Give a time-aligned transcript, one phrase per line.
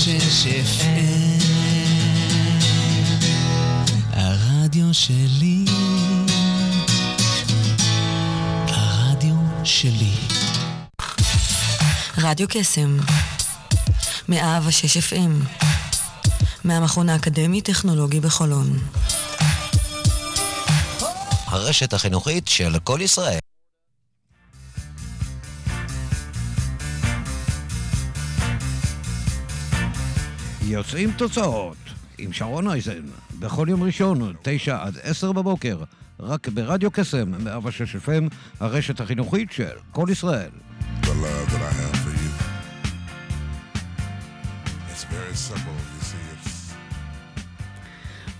[0.00, 1.44] FM
[4.12, 5.64] הרדיו שלי
[8.68, 9.34] הרדיו
[9.64, 10.12] שלי
[12.18, 12.98] רדיו קסם,
[14.28, 15.60] מאה ושש FM,
[16.64, 18.78] מהמכון האקדמי-טכנולוגי בחולון.
[21.46, 23.49] הרשת החינוכית של כל ישראל.
[30.70, 31.76] יוצאים תוצאות
[32.18, 33.02] עם שרון אייזן,
[33.38, 35.82] בכל יום ראשון, תשע עד עשר בבוקר,
[36.20, 40.50] רק ברדיו קסם, 106 FM, הרשת החינוכית של כל ישראל.
[41.02, 42.30] the love that I have for you.
[44.90, 45.79] It's very simple,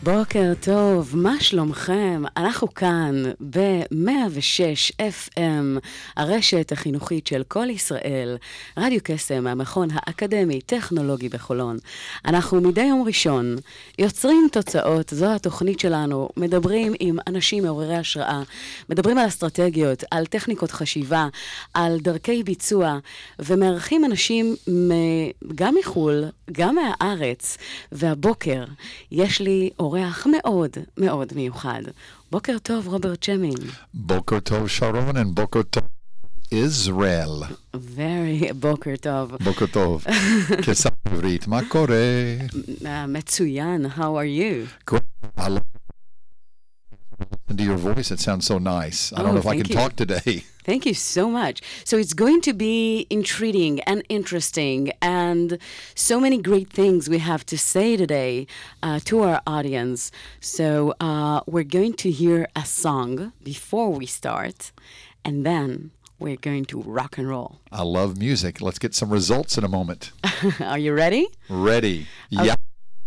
[0.03, 2.23] בוקר טוב, מה שלומכם?
[2.37, 5.81] אנחנו כאן ב-106 FM,
[6.17, 8.37] הרשת החינוכית של כל ישראל,
[8.77, 11.77] רדיו קסם, המכון האקדמי-טכנולוגי בחולון.
[12.25, 13.57] אנחנו מדי יום ראשון
[13.99, 18.43] יוצרים תוצאות, זו התוכנית שלנו, מדברים עם אנשים מעוררי השראה,
[18.89, 21.29] מדברים על אסטרטגיות, על טכניקות חשיבה,
[21.75, 22.99] על דרכי ביצוע,
[23.39, 24.57] ומארחים אנשים
[25.55, 27.59] גם מחו"ל, גם מהארץ,
[27.93, 28.65] והבוקר
[29.13, 31.83] יש לי אורח מאוד מאוד מיוחד.
[32.31, 33.27] בוקר טוב, רוברט.
[33.97, 35.83] Boker Tov Sharon and Boker Tov
[36.55, 37.45] Israel.
[37.75, 39.35] Very, בוקר טוב.
[39.35, 40.11] Boker Tov.
[40.67, 41.97] כסף עברית, מה קורה?
[43.09, 44.91] מצוין, how are you?
[47.57, 47.63] Good.
[47.63, 48.11] I love listen to your voice.
[48.11, 49.13] It sounds so nice.
[49.13, 49.75] I don't Oh, know if I can you.
[49.75, 50.45] talk today.
[50.65, 51.63] Thank you so much.
[51.85, 55.59] So it's going to be intriguing and interesting, and
[55.95, 58.47] so many great things we have to say today
[58.83, 60.13] uh, to our audience.
[60.41, 64.73] So uh, we're going to hear a song before we start,
[65.25, 67.61] and then we're going to rock and roll.
[67.73, 68.61] I love music.
[68.61, 70.13] Let's get some results in a moment.
[70.61, 71.27] Are you ready?
[71.49, 72.07] Ready.
[72.29, 72.55] Yeah.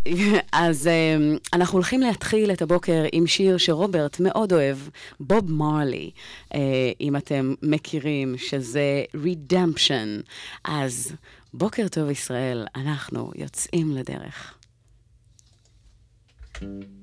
[0.52, 4.78] אז um, אנחנו הולכים להתחיל את הבוקר עם שיר שרוברט מאוד אוהב,
[5.20, 6.12] בוב מרלי,
[6.54, 6.56] uh,
[7.02, 10.30] אם אתם מכירים, שזה Redemption.
[10.64, 11.12] אז
[11.54, 14.54] בוקר טוב ישראל, אנחנו יוצאים לדרך.
[16.56, 17.03] Old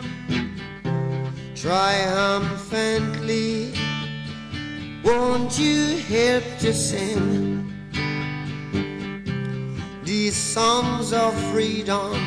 [1.61, 3.71] triumphantly.
[5.03, 7.71] Won't you help to sing
[10.03, 12.17] these songs of freedom?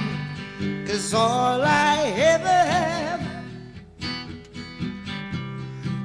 [0.87, 3.21] Cause all I ever have,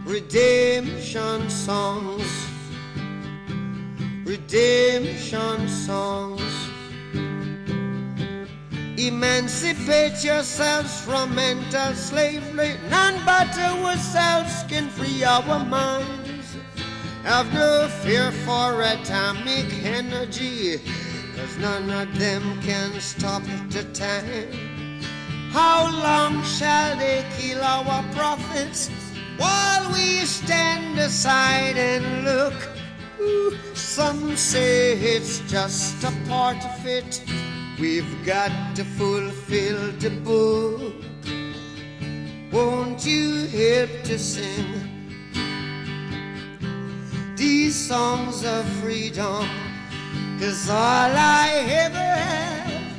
[0.05, 2.47] redemption songs,
[4.25, 6.48] redemption songs.
[8.99, 12.75] Emancipate yourselves from mental slavery.
[12.89, 16.57] None but ourselves can free our minds.
[17.23, 20.81] Have no fear for atomic energy,
[21.33, 24.99] cause none of them can stop the time.
[25.53, 28.89] How long shall they kill our prophets
[29.37, 32.53] while we stand aside and look?
[33.21, 37.23] Ooh, Some say it's just a part of it.
[37.79, 40.93] We've got to fulfill the book.
[42.51, 44.67] Won't you help to sing
[47.37, 49.47] these songs of freedom?
[50.41, 51.47] Cause all I
[51.85, 52.97] ever have,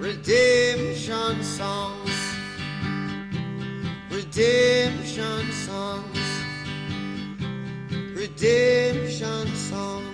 [0.00, 2.16] redemption songs,
[4.10, 6.18] redemption songs,
[8.12, 10.13] redemption songs.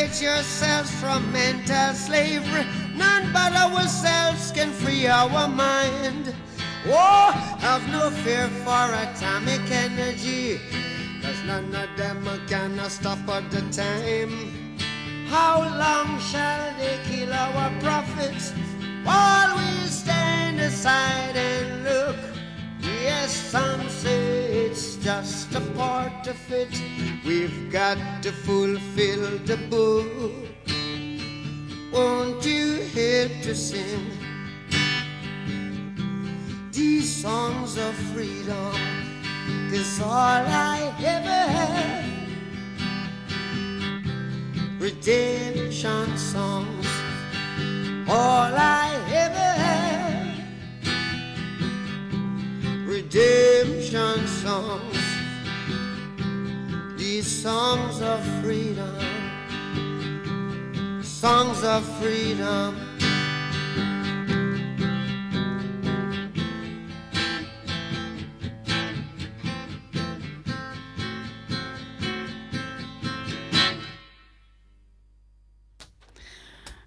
[0.00, 2.64] Emancipate yourselves from mental slavery.
[2.96, 6.34] None but ourselves can free our mind.
[6.86, 10.58] Oh, have no fear for atomic energy.
[11.20, 14.78] Cause none of them can stop at the time.
[15.28, 18.54] How long shall they kill our prophets
[26.30, 26.82] part of it.
[27.24, 30.06] We've got to fulfill the book.
[31.92, 34.06] Won't you help to sing
[36.72, 38.74] these songs of freedom?
[40.02, 42.04] All I ever had
[44.80, 46.86] redemption songs.
[48.08, 50.38] All I ever had
[52.86, 54.89] redemption songs
[57.19, 58.95] These songs of freedom,
[61.03, 62.73] songs of freedom.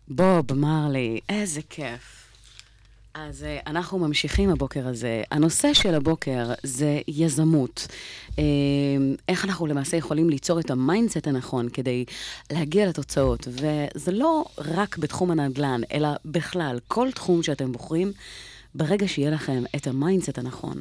[0.08, 2.21] בוב מרלי, איזה כיף.
[3.13, 5.23] אז uh, אנחנו ממשיכים הבוקר הזה.
[5.31, 7.87] הנושא של הבוקר זה יזמות.
[8.29, 8.39] Uh,
[9.27, 12.05] איך אנחנו למעשה יכולים ליצור את המיינדסט הנכון כדי
[12.51, 13.47] להגיע לתוצאות.
[13.47, 18.11] וזה לא רק בתחום הנדל"ן, אלא בכלל, כל תחום שאתם בוחרים,
[18.75, 20.77] ברגע שיהיה לכם את המיינדסט הנכון,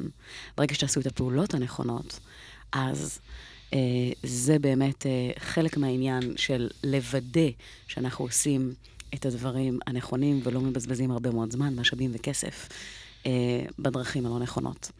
[0.57, 2.19] ברגע שתעשו את הפעולות הנכונות,
[2.71, 3.19] אז
[3.71, 3.73] uh,
[4.23, 7.49] זה באמת uh, חלק מהעניין של לוודא
[7.87, 8.73] שאנחנו עושים
[9.13, 12.69] את הדברים הנכונים ולא מבזבזים הרבה מאוד זמן, משאבים וכסף
[13.23, 13.25] uh,
[13.79, 14.91] בדרכים הלא נכונות.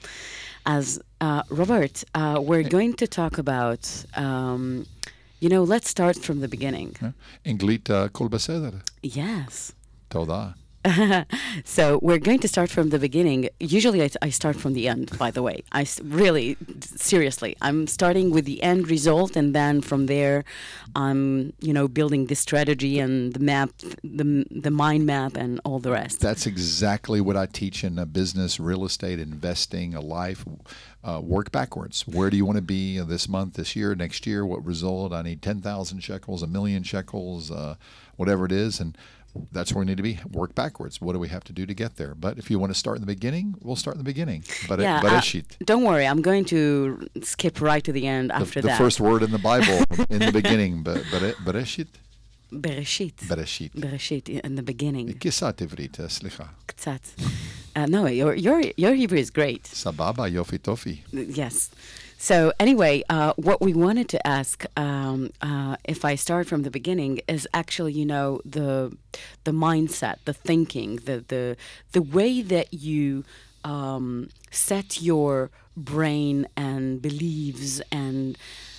[0.65, 4.85] אז, uh, רוברט, uh, we're going to talk about, um,
[5.41, 7.05] you know, let's start from the beginning.
[7.47, 8.71] אנגלית uh, כל בסדר.
[9.05, 9.71] Yes.
[10.07, 10.49] תודה.
[11.63, 13.49] so we're going to start from the beginning.
[13.59, 15.17] Usually, I, I start from the end.
[15.17, 20.07] By the way, I really, seriously, I'm starting with the end result, and then from
[20.07, 20.43] there,
[20.95, 23.71] I'm you know building the strategy and the map,
[24.03, 26.19] the the mind map, and all the rest.
[26.19, 30.45] That's exactly what I teach in uh, business, real estate, investing, a life.
[31.05, 32.07] Uh, work backwards.
[32.07, 34.45] Where do you want to be uh, this month, this year, next year?
[34.45, 35.11] What result?
[35.11, 37.75] I need 10,000 shekels, a million shekels, uh,
[38.15, 38.79] whatever it is.
[38.79, 38.97] And
[39.52, 40.18] that's where we need to be.
[40.30, 41.00] Work backwards.
[41.00, 42.14] What do we have to do to get there?
[42.14, 44.44] But if you want to start in the beginning, we'll start in the beginning.
[44.68, 46.06] But yeah, but uh, don't worry.
[46.06, 48.78] I'm going to skip right to the end the, after the that.
[48.78, 49.78] first word in the Bible
[50.10, 50.82] in the beginning.
[50.82, 51.88] But but Bereshit.
[52.52, 53.16] Bereshit.
[53.28, 53.72] Bereshit.
[53.74, 55.12] Bereshit in the beginning.
[55.20, 56.44] כיסת עברית, סליחה.
[56.66, 57.06] קצת.
[57.76, 59.66] Uh, no, your your your Hebrew is great.
[59.66, 60.96] סבבה, יופי טופי.
[61.12, 61.70] Yes.
[62.23, 66.71] So anyway, uh, what we wanted to ask, um, uh, if I start from the
[66.71, 68.95] beginning, is actually, you know, the
[69.43, 71.57] the mindset, the thinking, the the
[71.91, 73.25] the way that you
[73.65, 78.37] um, set your brain and beliefs and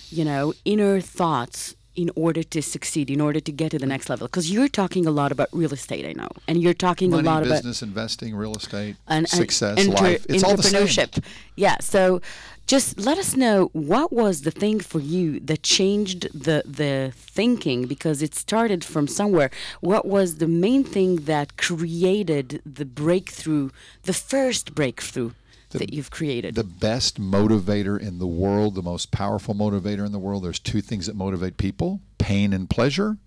[0.09, 4.09] you know inner thoughts in order to succeed, in order to get to the next
[4.09, 4.27] level.
[4.27, 7.31] Because you're talking a lot about real estate, I know, and you're talking Money, a
[7.31, 10.25] lot about business, investing, real estate, and, and success, entre- life.
[10.29, 10.87] It's all the same.
[10.87, 11.23] entrepreneurship.
[11.55, 11.77] Yeah.
[11.79, 12.21] So,
[12.67, 17.85] just let us know what was the thing for you that changed the the thinking
[17.85, 19.51] because it started from somewhere.
[19.81, 23.69] What was the main thing that created the breakthrough,
[24.03, 25.31] the first breakthrough
[25.71, 26.55] that you've created?
[26.55, 30.81] The best motivator in the world, the most powerful motivator in the world, there's two
[30.81, 33.17] things that motivate people pain and pleasure.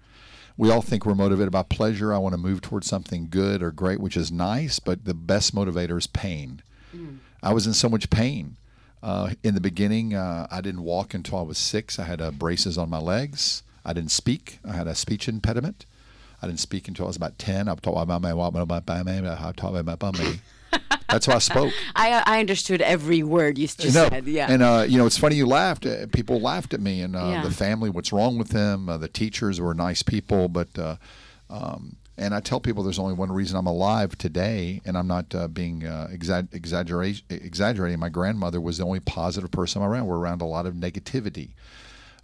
[0.57, 2.13] We all think we're motivated by pleasure.
[2.13, 5.55] I want to move towards something good or great, which is nice, but the best
[5.55, 6.63] motivator is pain.
[6.93, 7.19] Mm.
[7.41, 8.57] I was in so much pain.
[9.03, 11.99] Uh, in the beginning, uh, I didn't walk until I was six.
[11.99, 13.63] I had uh, braces on my legs.
[13.85, 14.59] I didn't speak.
[14.69, 15.87] I had a speech impediment.
[16.43, 17.69] I didn't speak until I was about 10.
[17.69, 20.39] I talked about my I talked about my
[21.09, 21.73] That's how I spoke.
[21.97, 24.27] I I understood every word you just said.
[24.27, 24.51] Yeah.
[24.51, 25.87] And uh, you know, it's funny you laughed.
[25.87, 27.43] Uh, people laughed at me, and uh, Yeah.
[27.43, 27.89] the family.
[27.89, 28.89] What's wrong with them?
[28.89, 30.77] Uh, the teachers were nice people, but.
[30.79, 30.97] Uh,
[31.51, 35.35] um, and I tell people there's only one reason I'm alive today, and I'm not
[35.35, 37.99] uh, being uh, exa- exaggerate, exaggerating.
[37.99, 40.07] My grandmother was the only positive person I'm around.
[40.07, 41.51] We're around a lot of negativity.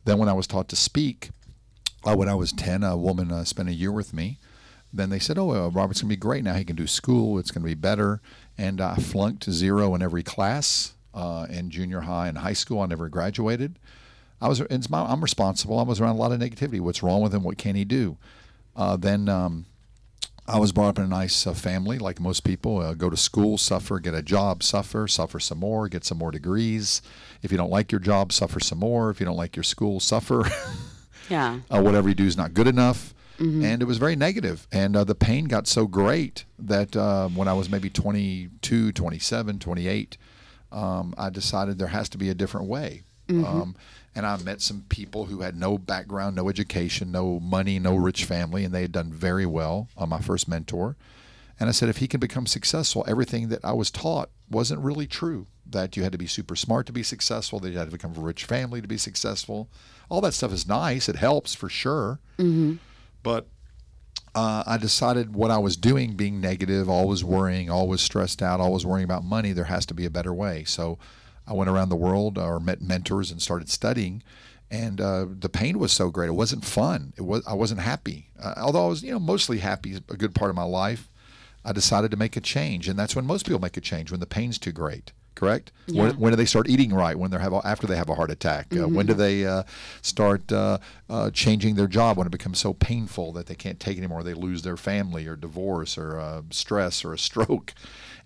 [0.05, 1.31] Then, when I was taught to speak,
[2.05, 4.39] uh, when I was 10, a woman uh, spent a year with me.
[4.93, 6.55] Then they said, Oh, uh, Robert's going to be great now.
[6.55, 8.21] He can do school, it's going to be better.
[8.57, 12.81] And I flunked zero in every class uh, in junior high and high school.
[12.81, 13.79] I never graduated.
[14.41, 15.79] I was, my, I'm responsible.
[15.79, 16.81] I was around a lot of negativity.
[16.81, 17.43] What's wrong with him?
[17.43, 18.19] What can he do?
[18.77, 19.67] Uh, then um,
[20.47, 22.79] I was brought up in a nice uh, family, like most people.
[22.79, 26.31] Uh, go to school, suffer, get a job, suffer, suffer some more, get some more
[26.31, 27.01] degrees.
[27.43, 29.11] If you don't like your job, suffer some more.
[29.11, 30.45] If you don't like your school, suffer.
[31.31, 31.61] yeah.
[31.71, 33.15] uh, whatever you do is not good enough.
[33.65, 34.69] And it was very negative.
[34.71, 39.59] And uh, the pain got so great that uh, when I was maybe 22, 27,
[39.59, 40.17] 28,
[40.71, 43.03] um, I decided there has to be a different way.
[43.47, 43.77] Um,
[44.15, 48.25] and I met some people who had no background, no education, no money, no rich
[48.25, 50.97] family, and they had done very well on my first mentor.
[51.59, 55.07] And I said, if he can become successful, everything that I was taught wasn't really
[55.07, 55.47] true.
[55.67, 58.13] That you had to be super smart to be successful, that you had to become
[58.13, 59.69] from a rich family to be successful.
[60.09, 61.09] All that stuff is nice.
[61.09, 62.21] It helps for sure.
[63.23, 63.49] But
[64.35, 68.85] uh, I decided what I was doing, being negative, always worrying, always stressed out, always
[68.85, 70.65] worrying about money, there has to be a better way.
[70.65, 70.99] So
[71.47, 74.23] I went around the world or met mentors and started studying.
[74.71, 76.29] And uh, the pain was so great.
[76.29, 77.13] It wasn't fun.
[77.17, 78.31] It was I wasn't happy.
[78.43, 81.09] Uh, although I was, you know, mostly happy a good part of my life.
[81.67, 84.21] I decided to make a change, and that's when most people make a change when
[84.21, 85.13] the pain's too great.
[85.35, 85.73] Correct?
[85.89, 87.19] When, when do they start eating right?
[87.19, 88.69] When they have after they have a heart attack?
[88.73, 89.65] Uh, when do they uh,
[90.01, 90.79] start uh,
[91.11, 92.17] uh, changing their job?
[92.17, 94.23] When it becomes so painful that they can't take it anymore?
[94.23, 97.75] They lose their family, or divorce, or uh, stress, or a stroke.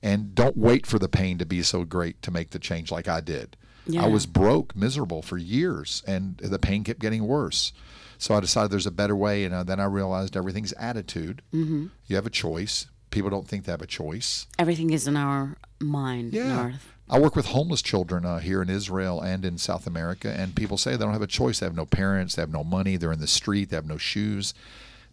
[0.02, 3.08] And don't wait for the pain to be so great to make the change like
[3.08, 3.56] I did.
[3.86, 4.04] Yeah.
[4.04, 7.72] I was broke, miserable for years, and the pain kept getting worse.
[8.18, 11.42] So I decided there's a better way, and uh, then I realized everything's attitude.
[11.54, 11.86] Mm-hmm.
[12.06, 12.86] You have a choice.
[13.10, 14.46] People don't think they have a choice.
[14.58, 16.34] Everything is in our mind.
[16.34, 16.58] Yeah.
[16.58, 16.74] our-
[17.10, 20.76] I work with homeless children uh, here in Israel and in South America, and people
[20.76, 21.58] say they don't have a choice.
[21.60, 23.96] They have no parents, they have no money, they're in the street, they have no
[23.96, 24.52] shoes.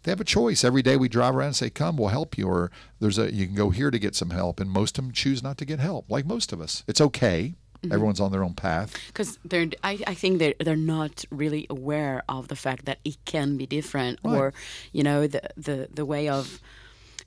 [0.06, 0.62] They have a choice.
[0.62, 2.70] Every day we drive around and say, "Come, we'll help you," or
[3.00, 5.42] "There's a you can go here to get some help." And most of them choose
[5.42, 6.84] not to get help, like most of us.
[6.86, 7.54] It's okay.
[7.90, 8.94] Everyone's on their own path.
[9.08, 13.16] because they're I, I think they're they're not really aware of the fact that it
[13.24, 14.36] can be different Right.
[14.38, 14.52] or
[14.92, 16.60] you know the, the the way of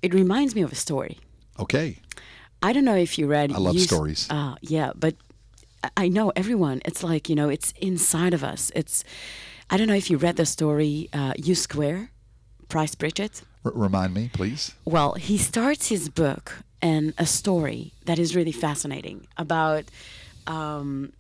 [0.02, 1.18] it reminds me of a story
[1.60, 1.98] Okay.
[2.68, 4.28] i don't know if you read I love you stories.
[4.30, 5.14] uh, yeah but
[5.84, 9.04] I- i know everyone it's like you know it's inside of us it's
[9.72, 12.02] i don't know if you read the story uh, u square
[12.70, 14.74] price pritchett R- remind me, please.
[14.86, 19.84] well, he starts his book in a story that is really fascinating about
[20.48, 21.12] um,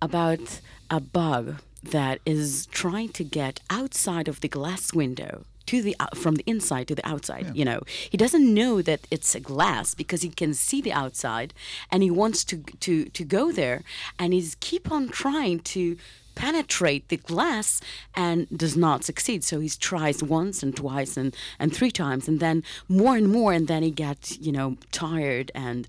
[0.00, 0.60] about
[0.90, 6.16] a bug that is trying to get outside of the glass window to the out-
[6.16, 7.80] from the inside to the outside you know.
[8.10, 11.54] He doesn't know that it's a glass because he can see the outside
[11.90, 13.82] and he wants to to to go there
[14.18, 15.96] and he's keep on trying to
[16.34, 17.80] penetrate the glass
[18.14, 19.44] and does not succeed.
[19.44, 23.52] So he tries once and twice and and three times and then more and more
[23.52, 25.86] and then he gets you know tired and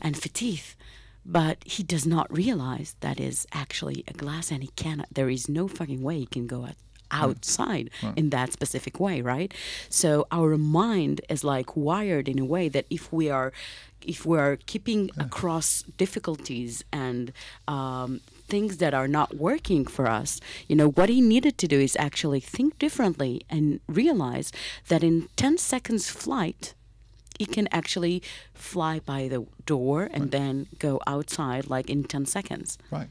[0.00, 0.74] and fatigued.
[1.28, 5.48] But he does not realize that is actually a glass and he cannot there is
[5.48, 6.76] no fucking way he can go out
[7.10, 7.24] hmm.
[7.24, 8.10] outside hmm.
[8.16, 9.52] in that specific way right?
[9.88, 13.52] So our mind is like wired in a way that if we are
[14.06, 15.20] if we are keeping hmm.
[15.20, 17.32] across difficulties and
[17.66, 21.78] um, things that are not working for us you know what he needed to do
[21.80, 24.52] is actually think differently and realize
[24.88, 26.74] that in 10 seconds flight
[27.38, 28.22] he can actually
[28.54, 32.78] fly by the door and then go outside like in 10 seconds.
[32.90, 33.08] Right.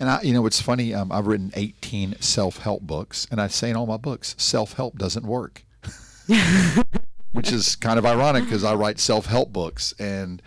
[0.00, 0.94] And I, you know, it's funny.
[0.94, 5.24] Um, I've written 18 self-help books, and I say in all my books, self-help doesn't
[5.24, 5.64] work,
[7.32, 10.42] which is kind of ironic because I write self-help books, and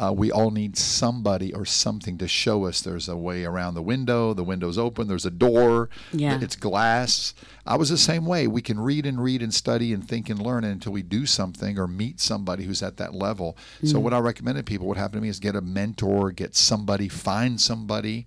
[0.00, 3.82] uh, we all need somebody or something to show us there's a way around the
[3.82, 4.32] window.
[4.32, 5.08] The window's open.
[5.08, 5.90] There's a door.
[6.10, 6.38] Yeah.
[6.40, 7.34] It's glass.
[7.66, 8.46] I was the same way.
[8.46, 11.78] We can read and read and study and think and learn until we do something
[11.78, 13.58] or meet somebody who's at that level.
[13.84, 16.56] So what I recommend to people, what happened to me is get a mentor, get
[16.56, 18.26] somebody, find somebody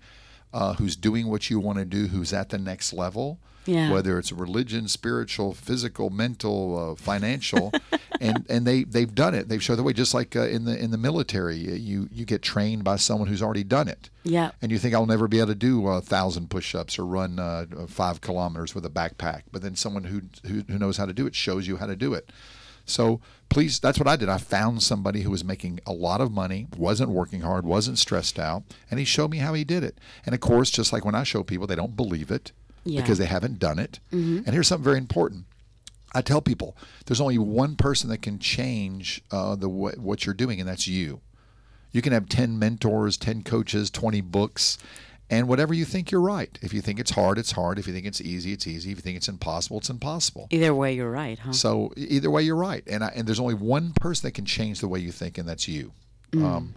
[0.53, 3.39] uh, who's doing what you want to do, who's at the next level.
[3.65, 3.91] Yeah.
[3.91, 7.71] Whether it's religion, spiritual, physical, mental, uh, financial,
[8.21, 9.47] and and they they've done it.
[9.47, 9.93] They've showed the way.
[9.93, 13.41] Just like uh, in the in the military, you you get trained by someone who's
[13.41, 14.09] already done it.
[14.23, 14.51] Yeah.
[14.61, 17.65] And you think I'll never be able to do a thousand push-ups or run uh,
[17.87, 21.25] five kilometers with a backpack, but then someone who, who who knows how to do
[21.25, 22.31] it shows you how to do it.
[22.85, 24.29] So please, that's what I did.
[24.29, 28.37] I found somebody who was making a lot of money, wasn't working hard, wasn't stressed
[28.37, 29.99] out, and he showed me how he did it.
[30.25, 32.51] And of course, just like when I show people, they don't believe it
[32.85, 33.01] Yeah.
[33.01, 33.99] because they haven't done it.
[34.11, 35.45] And here's something very important.
[36.15, 40.35] I tell people there's only one person that can change uh, the wa- what you're
[40.35, 41.21] doing, and that's you.
[41.91, 44.77] You can have 10 mentors, 10 coaches, 20 books,
[45.29, 46.57] and whatever you think you're right.
[46.61, 47.79] If you think it's hard, it's hard.
[47.79, 48.91] If you think it's easy, it's easy.
[48.91, 50.47] If you think it's impossible, it's impossible.
[50.51, 51.51] Either way, you're right, huh?
[51.53, 52.83] So either way, you're right.
[52.87, 55.47] And I, and there's only one person that can change the way you think, and
[55.47, 55.93] that's you.
[56.33, 56.75] Um,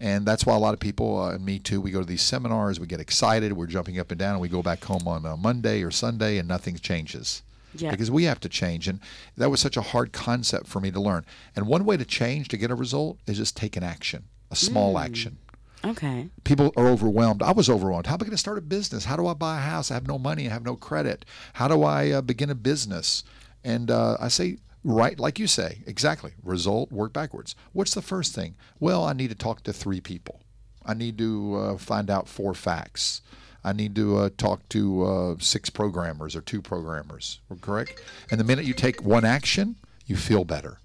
[0.00, 2.22] and that's why a lot of people, uh, and me too, we go to these
[2.22, 5.26] seminars, we get excited, we're jumping up and down, and we go back home on
[5.26, 7.42] uh, Monday or Sunday, and nothing changes.
[7.74, 7.90] Yeah.
[7.90, 8.88] Because we have to change.
[8.88, 8.98] And
[9.36, 11.26] that was such a hard concept for me to learn.
[11.54, 14.56] And one way to change to get a result is just take an action, a
[14.56, 15.36] small action
[15.84, 16.28] okay.
[16.44, 17.42] people are overwhelmed.
[17.42, 18.06] I was overwhelmed.
[18.06, 19.04] How am I going to start a business?
[19.04, 19.90] How do I buy a house?
[19.90, 20.48] I have no money.
[20.48, 21.24] I have no credit.
[21.54, 23.24] How do I uh, begin a business?
[23.64, 24.58] And uh, I say,
[24.88, 26.32] right, like you say, exactly.
[26.42, 27.54] Result, work backwards.
[27.72, 28.56] What's the first thing?
[28.80, 30.40] Well, I need to talk to three people.
[30.84, 33.20] I need to uh, find out four facts.
[33.62, 37.40] I need to uh, talk to uh, six programmers or two programmers.
[37.60, 38.00] Correct?
[38.30, 39.76] And the minute you take one action,
[40.06, 40.78] you feel better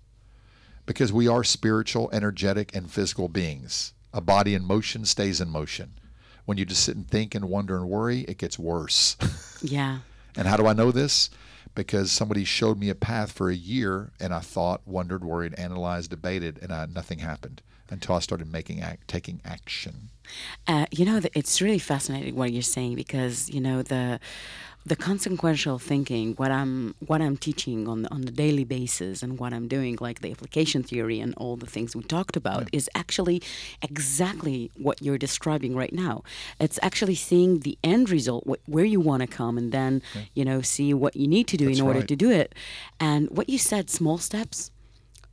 [0.86, 3.94] because we are spiritual, energetic, and physical beings.
[4.14, 5.94] A body in motion stays in motion.
[6.46, 9.16] When you just sit and think and wonder and worry, it gets worse.
[9.66, 10.00] Yeah.
[10.36, 11.30] and how do I know this?
[11.76, 16.12] Because somebody showed me a path for a year, and I thought, wondered, worried, analyzed,
[16.12, 20.10] debated, and I, nothing happened until I started making act, taking action.
[20.68, 24.20] Uh, you know, it's really fascinating what you're saying because you know the
[24.86, 29.54] the consequential thinking, what I'm what I'm teaching on on the daily basis, and what
[29.54, 33.42] I'm doing, like the application theory and all the things we talked about, is actually
[33.82, 36.24] exactly what you're describing right now.
[36.60, 40.02] It's actually seeing the end result, wh- where you want to come, and then
[40.34, 42.08] you know see what you need to do That's in order right.
[42.08, 42.54] to do it.
[43.00, 44.72] And what you said, small steps.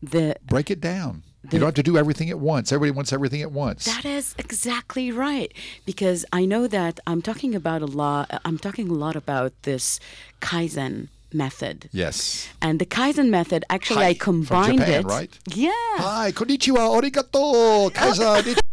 [0.03, 1.25] The Break it down.
[1.45, 2.71] You don't have to do everything at once.
[2.71, 3.87] Everybody wants everything at once.
[3.87, 5.53] That is exactly right.
[5.87, 8.31] Because I know that I'm talking about a lot.
[8.45, 9.99] I'm talking a lot about this
[10.41, 11.89] Kaizen method.
[11.93, 12.49] yes.
[12.61, 15.07] And the Kaizen method, actually, Hi, I from combined Japan, it.
[15.07, 15.39] right?
[15.55, 18.55] Yeah, Hi, konnichiwa, arigato, kaiser.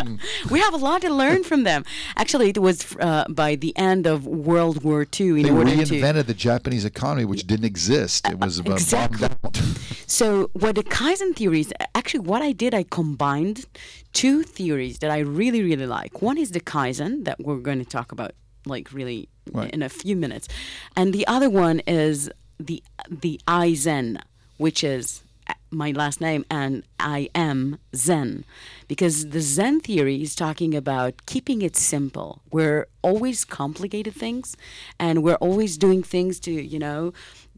[0.50, 1.84] we have a lot to learn from them.
[2.16, 5.28] Actually, it was uh, by the end of World War II.
[5.28, 8.28] In They order to reinvented the Japanese economy, which didn't exist.
[8.28, 9.28] It was uh, exactly.
[9.28, 9.62] bombed out.
[10.06, 13.66] So, what the Kaizen theories, actually, what I did, I combined
[14.12, 16.22] two theories that I really, really like.
[16.22, 18.32] One is the Kaizen that we're going to talk about,
[18.64, 19.70] like really Right.
[19.72, 20.48] in a few minutes,
[20.96, 24.18] and the other one is the the I Zen,
[24.56, 25.22] which is
[25.70, 28.44] my last name, and I am Zen,
[28.88, 32.42] because the Zen theory is talking about keeping it simple.
[32.50, 34.56] We're always complicated things,
[34.98, 37.12] and we're always doing things to you know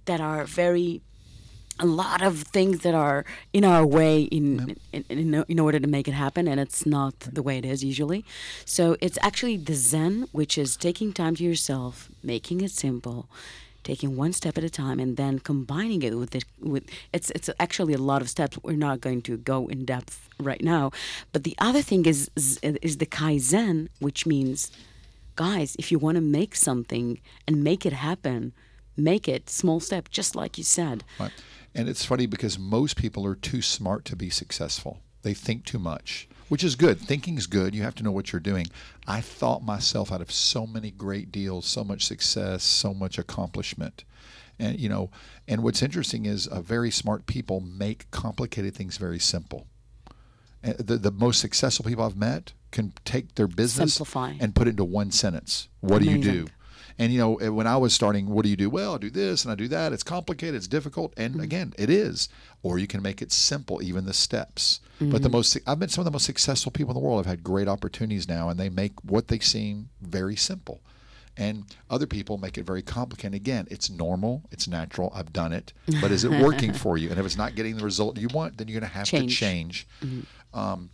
[0.06, 1.02] that are very
[1.80, 5.86] a lot of things that are in our way in, in, in in order to
[5.86, 8.24] make it happen and it's not the way it is usually.
[8.64, 13.28] So it's actually the zen which is taking time to yourself making it simple
[13.84, 17.48] taking one step at a time and then combining it with it with it's it's
[17.58, 20.90] actually a lot of steps we're not going to go in depth right now
[21.32, 24.70] but the other thing is is, is the kaizen which means
[25.36, 28.52] guys if you want to make something and make it happen
[28.96, 31.32] make it small step just like you said Right.
[31.74, 35.00] And it's funny because most people are too smart to be successful.
[35.22, 37.00] They think too much, which is good.
[37.00, 37.74] Thinking's good.
[37.74, 38.66] You have to know what you're doing.
[39.06, 44.04] I thought myself out of so many great deals, so much success, so much accomplishment.
[44.58, 45.10] And you know,
[45.46, 49.66] and what's interesting is uh, very smart people make complicated things very simple.
[50.62, 54.34] And the the most successful people I've met can take their business Simplify.
[54.40, 55.68] and put it into one sentence.
[55.80, 56.46] What do you do?
[56.98, 58.68] And you know, when I was starting, what do you do?
[58.68, 59.92] Well, I do this and I do that.
[59.92, 61.42] It's complicated, it's difficult, and Mm-hmm.
[61.42, 62.28] again, it is.
[62.62, 64.80] Or you can make it simple, even the steps.
[64.98, 65.22] But Mm-hmm.
[65.22, 67.20] the most I've met some of the most successful people in the world.
[67.20, 70.80] I've had great opportunities now, and they make what they seem very simple.
[71.36, 73.34] And other people make it very complicated.
[73.34, 75.12] Again, it's normal, it's natural.
[75.14, 77.10] I've done it, but is it working for you?
[77.10, 79.34] And if it's not getting the result you want, then you're going to have Change.
[79.34, 79.86] to change
[80.52, 80.90] um,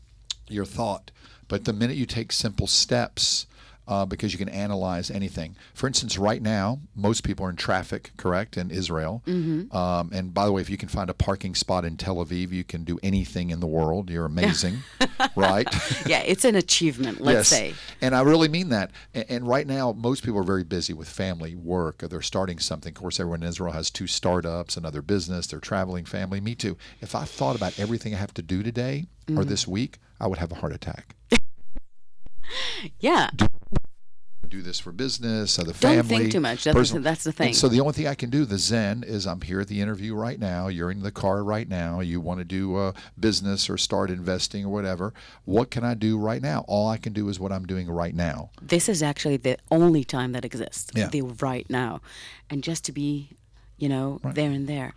[0.49, 1.11] your thought.
[1.49, 3.47] But the minute you take simple steps,
[3.87, 5.57] uh, because you can analyze anything.
[5.75, 9.23] For instance, right now, most people are in traffic, correct, in Israel.
[9.27, 9.75] Mm-hmm.
[9.77, 12.51] Um, and by the way, if you can find a parking spot in Tel Aviv,
[12.51, 14.11] you can do anything in the world.
[14.11, 14.79] You're amazing,
[15.37, 15.69] right?
[16.07, 17.75] yeah, it's an achievement, let's say.
[18.01, 18.91] And I really mean that.
[19.13, 22.59] And, and right now, most people are very busy with family, work, or they're starting
[22.59, 22.93] something.
[22.93, 26.41] Of course, everyone in Israel has two startups, another business, they're traveling, family.
[26.41, 26.77] Me too.
[27.01, 29.41] If I thought about everything I have to do today Mm-hmm.
[29.41, 31.15] or this week, I would have a heart attack.
[33.01, 33.31] Yeah,
[34.49, 36.65] do this for business, other Don't think too much.
[36.65, 37.55] That's- personal- that's the And thing.
[37.55, 40.15] so the only thing I can do, the Zen, is I'm here at the interview
[40.15, 40.69] right now.
[40.69, 41.99] You're in the car right now.
[42.01, 45.13] You want to do uh, business or start investing or whatever.
[45.45, 46.65] What can I do right now?
[46.69, 48.51] All I can do is what I'm doing right now.
[48.63, 51.09] this is actually the only time that exists, Yeah.
[51.09, 52.01] the right now.
[52.49, 53.31] And just to be,
[53.79, 54.93] you know, there and there.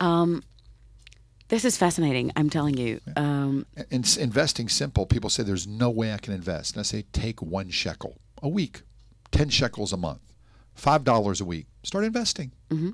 [0.00, 0.42] Um,
[1.50, 3.00] this is fascinating, I'm telling you.
[3.16, 6.74] Um, In investing simple, people say there's no way I can invest.
[6.74, 8.82] And I say take one shekel a week,
[9.32, 10.20] 10 shekels a month,
[10.80, 11.66] $5 a week.
[11.82, 12.52] Start investing.
[12.70, 12.90] Mm-hmm.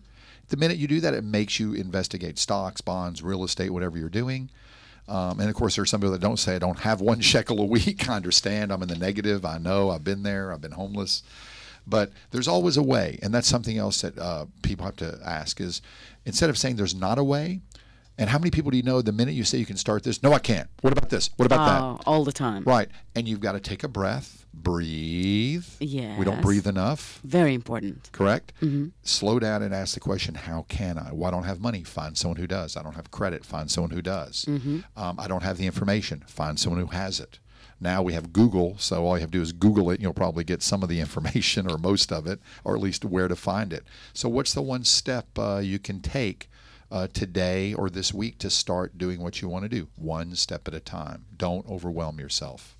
[0.49, 4.09] The minute you do that, it makes you investigate stocks, bonds, real estate, whatever you're
[4.09, 4.51] doing.
[5.07, 7.61] Um, and of course, there's some people that don't say I don't have one shekel
[7.61, 8.09] a week.
[8.09, 8.73] I understand.
[8.73, 9.45] I'm in the negative.
[9.45, 9.91] I know.
[9.91, 10.53] I've been there.
[10.53, 11.23] I've been homeless.
[11.87, 15.61] But there's always a way, and that's something else that uh, people have to ask:
[15.61, 15.83] is
[16.25, 17.61] instead of saying there's not a way,
[18.19, 20.23] and how many people do you know the minute you say you can start this?
[20.23, 20.69] No, I can't.
[20.81, 21.31] What about this?
[21.37, 21.83] What about that?
[21.83, 22.65] oh, all the time.
[22.65, 22.89] Right.
[23.15, 25.67] And you've got to take a breath, breathe.
[25.81, 26.19] Yeah.
[26.19, 27.21] We don't breathe enough.
[27.25, 28.11] Very important.
[28.13, 28.53] Correct?
[29.03, 31.11] Slow down and ask the question, how can I?
[31.13, 31.83] Well, I don't have money.
[31.83, 32.77] Find someone who does.
[32.77, 33.45] I don't have credit.
[33.45, 34.47] Find someone who does.
[34.49, 36.25] Um, I don't have the information.
[36.27, 37.39] Find someone who has it.
[37.79, 40.15] Now we have Google, so all you have to do is Google it, and you'll
[40.15, 43.37] probably get some of the information or most of it, or at least where to
[43.37, 43.85] find it.
[44.15, 46.49] So, what's the one step uh, you can take
[46.91, 49.89] uh, today or this week to start doing what you want to do?
[49.97, 51.27] One step at a time.
[51.37, 52.77] Don't overwhelm yourself.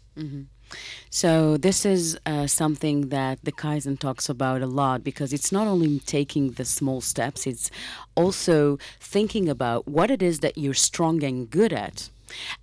[1.11, 5.67] So this is uh, something that the Kaizen talks about a lot because it's not
[5.69, 7.71] only taking the small steps, it's
[8.17, 12.11] also thinking about what it is that you're strong and good at,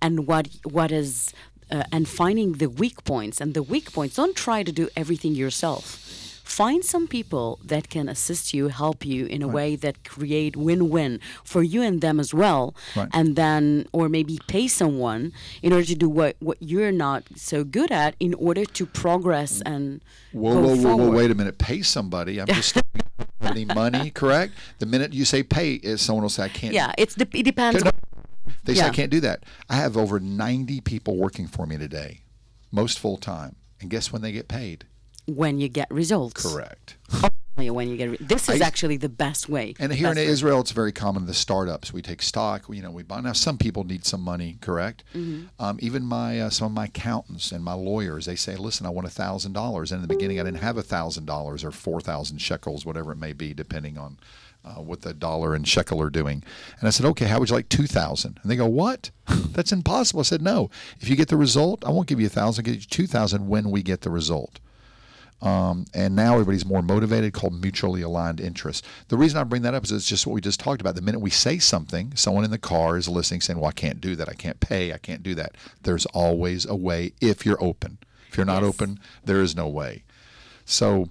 [0.02, 1.32] and what what is
[1.70, 3.40] uh, and finding the weak points.
[3.40, 6.03] And the weak points, don't try to do everything yourself.
[6.54, 11.18] Find some people that can assist you, help you in a way that create win-win
[11.42, 12.76] for you and them as well.
[12.94, 13.08] Right.
[13.12, 15.32] And then, or maybe pay someone
[15.64, 19.62] in order to do what, what you're not so good at in order to progress
[19.62, 21.58] and Whoa, go whoa, whoa, wait a minute.
[21.58, 22.40] Pay somebody.
[22.40, 22.80] I'm just
[23.40, 24.52] any money, correct?
[24.78, 26.72] The minute you say pay, is someone will say, I can't.
[26.72, 27.82] Yeah, it's the, it depends.
[27.82, 27.90] No,
[28.62, 29.42] They say, I can't do that.
[29.68, 32.20] I have over 90 people working for me today,
[32.70, 33.56] most full time.
[33.80, 34.86] And guess when they get paid?
[35.26, 36.42] When you get results.
[36.42, 36.96] Correct.
[37.56, 39.74] Only When you get re- this is I- actually the best way.
[39.78, 40.26] And here in way.
[40.26, 41.26] Israel, it's very common.
[41.26, 42.64] The startups we take stock.
[42.68, 43.20] You know, we buy.
[43.20, 45.04] Now, some people need some money, correct?
[45.14, 45.44] Mm-hmm.
[45.64, 48.90] Um, even my uh, some of my accountants and my lawyers, they say, "Listen, I
[48.90, 51.70] want a thousand dollars." And in the beginning, I didn't have a thousand dollars or
[51.70, 54.18] four thousand shekels, whatever it may be, depending on
[54.64, 56.42] uh, what the dollar and shekel are doing.
[56.80, 58.40] And I said, "Okay, how would you like two thousand?
[58.42, 59.12] And they go, "What?
[59.28, 60.70] That's impossible." I said, "No.
[60.98, 62.66] If you get the result, I won't give you a thousand.
[62.66, 64.58] I'll give you two thousand when we get the result."
[65.42, 68.86] Um, and now everybody's more motivated, called mutually aligned interests.
[69.08, 70.94] The reason I bring that up is it's just what we just talked about.
[70.94, 74.00] The minute we say something, someone in the car is listening, saying, "Well, I can't
[74.00, 74.28] do that.
[74.28, 74.92] I can't pay.
[74.94, 77.98] I can't do that." There's always a way if you're open.
[78.30, 78.68] If you're not Yes.
[78.74, 80.04] open, there is no way.
[80.64, 81.10] So,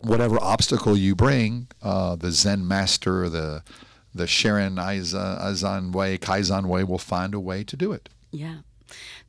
[0.00, 3.62] whatever obstacle you bring, uh, the Zen master, the
[4.14, 8.10] the Sharon Aiza- way, Kaizen way, will find a way to do it.
[8.30, 8.56] Yeah.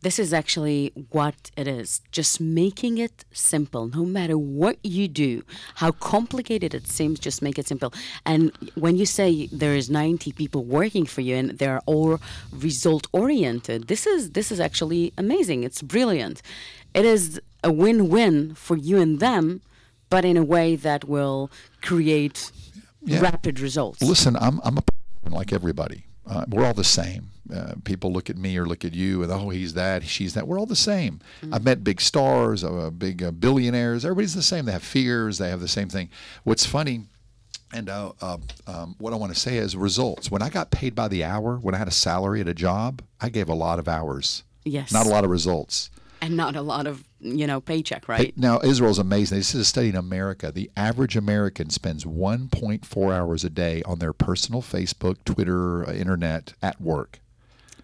[0.04, 2.02] This is actually what it is.
[2.12, 3.84] Just making it simple.
[3.88, 5.44] No matter what you do,
[5.76, 7.92] how complicated it seems, just make it simple.
[8.26, 12.20] And when you say there is 90 people working for you and they're all
[12.52, 15.64] result oriented, this is this is actually amazing.
[15.64, 16.42] It's brilliant.
[16.94, 19.62] It is a win-win for you and them,
[20.10, 21.50] but in a way that will
[21.82, 22.52] create
[23.06, 23.22] Yeah.
[23.30, 24.02] rapid results.
[24.02, 26.00] Listen, I'm I'm a person like everybody.
[26.26, 27.30] Uh, we're all the same.
[27.54, 30.48] Uh, people look at me or look at you and oh, he's that, she's that.
[30.48, 31.20] We're all the same.
[31.52, 34.06] I've met big stars, uh, big uh, billionaires.
[34.06, 34.66] Everybody's the same.
[34.66, 35.38] They have fears.
[35.40, 36.10] They have the same thing.
[36.46, 37.02] What's funny,
[37.74, 40.32] and uh, uh, um, what I want to say is results.
[40.32, 43.02] When I got paid by the hour, when I had a salary at a job,
[43.20, 44.44] I gave a lot of hours.
[44.64, 44.94] Yes.
[44.94, 45.90] Not a lot of results.
[46.22, 48.38] and not a lot of, you know, paycheck, right?
[48.38, 49.40] Now, Israel's amazing.
[49.40, 50.52] This is a study in America.
[50.52, 56.54] The average American spends 1.4 hours a day on their personal Facebook, Twitter, uh, internet
[56.62, 57.20] at work.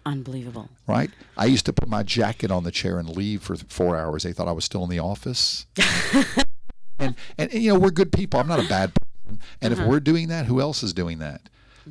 [0.04, 0.68] Unbelievable.
[0.86, 1.10] Right?
[1.36, 4.22] I used to put my jacket on the chair and leave for four hours.
[4.22, 5.66] They thought I was still in the office.
[6.98, 8.40] and, and, and, you know, we're good people.
[8.40, 9.40] I'm not a bad person.
[9.62, 11.48] And if we're doing that, who else is doing that?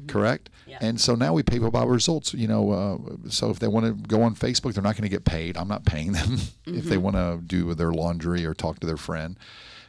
[0.07, 0.49] Correct?
[0.81, 2.33] And so now we pay people by results.
[2.33, 5.09] You know, uh, so if they want to go on Facebook, they're not going to
[5.09, 5.57] get paid.
[5.57, 8.97] I'm not paying them if they want to do their laundry or talk to their
[8.97, 9.37] friend.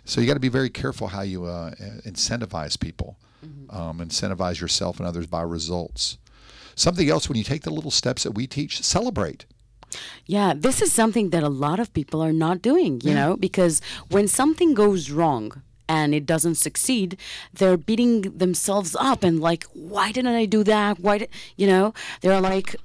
[0.04, 1.72] So you got to be very careful how you uh,
[2.06, 3.16] incentivize people,
[3.68, 6.18] um, incentivize yourself and others by results.
[6.74, 9.44] Something else, when you take the little steps that we teach, celebrate.
[10.24, 13.82] Yeah, this is something that a lot of people are not doing, you know, because
[14.08, 17.08] when something goes wrong and it doesn't succeed,
[17.52, 21.00] they're beating themselves up and like, why didn't I do that?
[21.00, 22.76] Why did, you know, they're like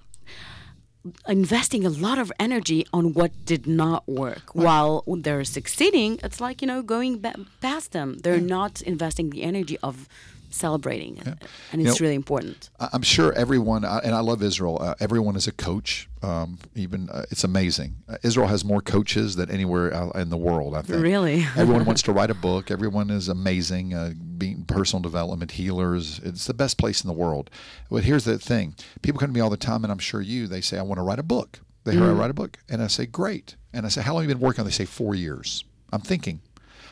[1.28, 4.56] investing a lot of energy on what did not work.
[4.56, 8.18] While they're succeeding, it's like, you know, going ba- past them.
[8.24, 10.10] They're not investing the energy of
[10.56, 11.28] celebrating it.
[11.72, 12.70] And You it's know, really important.
[12.80, 14.78] I'm sure everyone, uh, and I love Israel.
[14.82, 16.10] Uh, everyone is a coach.
[16.22, 17.98] Um, even uh, it's amazing.
[18.10, 20.76] Uh, Israel has more coaches than anywhere in the world.
[20.76, 21.04] I think.
[21.04, 21.46] Really?
[21.56, 22.72] everyone wants to write a book.
[22.72, 23.94] Everyone is amazing.
[23.94, 26.20] Uh, being personal development healers.
[26.24, 27.50] It's the best place in the world.
[27.91, 30.48] But here's the thing: people come to me all the time, and I'm sure you.
[30.48, 32.82] They say, "I want to write a book." They hear I write a book, and
[32.82, 34.76] I say, "Great." And I say, "How long have you been working on?" it?" They
[34.76, 35.63] say, four years."
[35.94, 36.41] I'm thinking.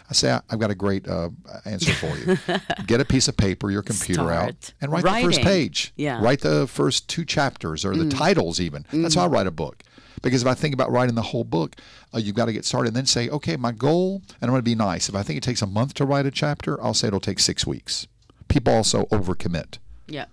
[0.10, 1.30] I say, "I- I've got a great uh,
[1.66, 2.38] answer for you.
[2.88, 5.94] Get a piece of paper, your computer out, and write the first page.
[5.96, 6.22] Yeah.
[6.24, 8.86] Write the first two chapters or the titles, even.
[8.92, 9.82] That's how I write a book.
[10.22, 11.76] Because if I think about writing the whole book,
[12.14, 14.60] uh, you've got to get started and then say, okay, my goal, and I'm going
[14.60, 15.10] to be nice.
[15.10, 17.40] If I think it takes a month to write a chapter, I'll say it'll take
[17.40, 18.08] six weeks.
[18.48, 20.26] People also overcommit Yeah.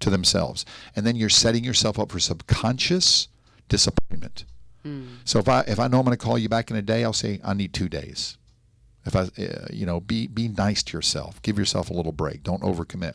[0.00, 0.64] to themselves.
[0.96, 3.28] And then you're setting yourself up for subconscious
[3.68, 4.44] disappointment.
[5.26, 7.04] So if I if I know I'm going to call you back in a day,
[7.04, 8.37] I'll say I need two days.
[9.08, 11.42] If I, uh, you know, be be nice to yourself.
[11.42, 12.42] Give yourself a little break.
[12.42, 13.14] Don't overcommit,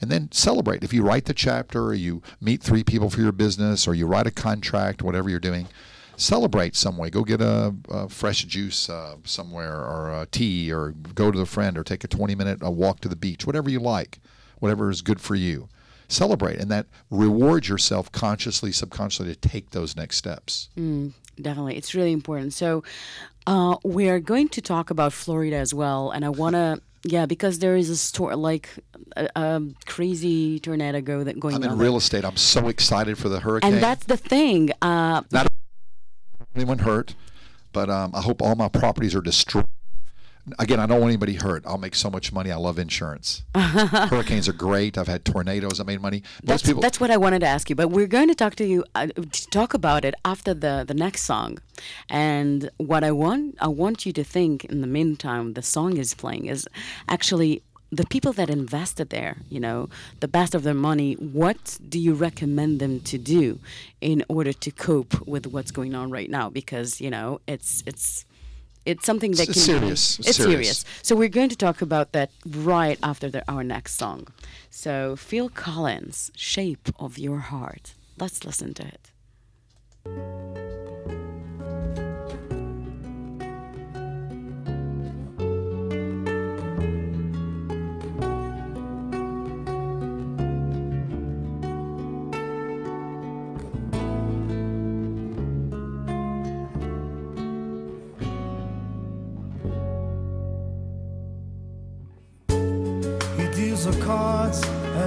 [0.00, 0.84] and then celebrate.
[0.84, 4.06] If you write the chapter, or you meet three people for your business, or you
[4.06, 5.68] write a contract, whatever you're doing,
[6.16, 7.10] celebrate some way.
[7.10, 11.46] Go get a, a fresh juice uh, somewhere, or a tea, or go to the
[11.46, 14.18] friend, or take a 20 minute walk to the beach, whatever you like,
[14.58, 15.68] whatever is good for you.
[16.08, 20.68] Celebrate, and that rewards yourself consciously, subconsciously to take those next steps.
[21.40, 22.52] Definitely, it's really important.
[22.52, 22.82] So,
[23.46, 27.26] uh, we are going to talk about Florida as well, and I want to, yeah,
[27.26, 28.68] because there is a story like
[29.16, 31.70] a, a crazy tornado go that going I'm on.
[31.72, 31.84] in there.
[31.86, 32.24] real estate.
[32.24, 33.74] I'm so excited for the hurricane.
[33.74, 34.70] and that's the thing.
[34.82, 35.46] Uh, not
[36.54, 37.14] anyone hurt,
[37.72, 39.66] but um, I hope all my properties are destroyed.
[40.58, 41.64] Again, I don't want anybody hurt.
[41.66, 42.50] I'll make so much money.
[42.50, 43.42] I love insurance.
[43.56, 44.96] Hurricanes are great.
[44.98, 45.80] I've had tornadoes.
[45.80, 46.22] I made money.
[46.42, 46.82] Most that's people.
[46.82, 49.06] that's what I wanted to ask you, but we're going to talk to you uh,
[49.06, 51.58] to talk about it after the the next song.
[52.08, 56.14] And what I want I want you to think in the meantime the song is
[56.14, 56.66] playing is
[57.08, 59.88] actually the people that invested there, you know,
[60.20, 63.58] the best of their money, what do you recommend them to do
[64.00, 66.48] in order to cope with what's going on right now?
[66.48, 68.24] Because, you know, it's it's
[68.86, 70.18] it's something that It's can serious.
[70.18, 70.78] It's It's serious.
[70.78, 70.84] serious.
[71.02, 74.28] So we're going to talk about that right after the, our next song.
[74.70, 80.39] So Phil Collins, "Shape of Your Heart." Let's listen to it.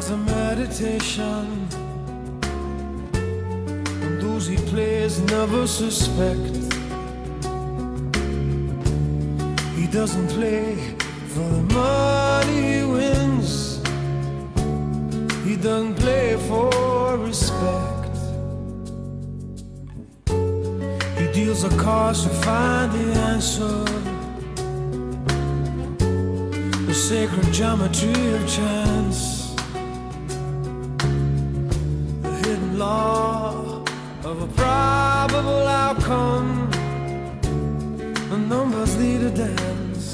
[0.04, 1.68] Cards as a meditation.
[4.02, 6.56] And those he plays never suspect.
[9.76, 10.76] He doesn't play
[11.28, 13.78] for the money he wins.
[15.46, 18.18] He doesn't play for respect.
[21.20, 24.04] He deals the cards to find the answer
[26.94, 29.43] the sacred geometry of chance,
[32.84, 33.84] law
[34.30, 36.50] of a probable outcome.
[38.32, 40.08] The numbers lead a dance.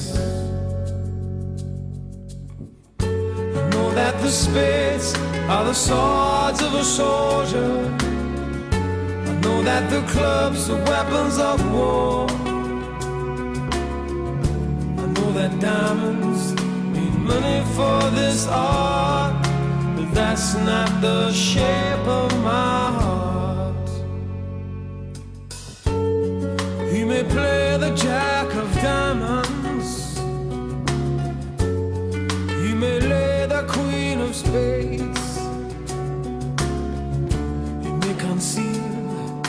[3.60, 5.08] I know that the spades
[5.54, 7.74] are the swords of a soldier.
[9.32, 12.28] I know that the clubs are weapons of war.
[15.04, 16.44] I know that diamonds
[16.94, 19.34] mean money for this art,
[20.14, 23.90] that's not the shape of my heart.
[26.92, 30.18] He may play the jack of diamonds,
[32.64, 35.38] he may lay the queen of spades,
[37.84, 39.42] he may conceal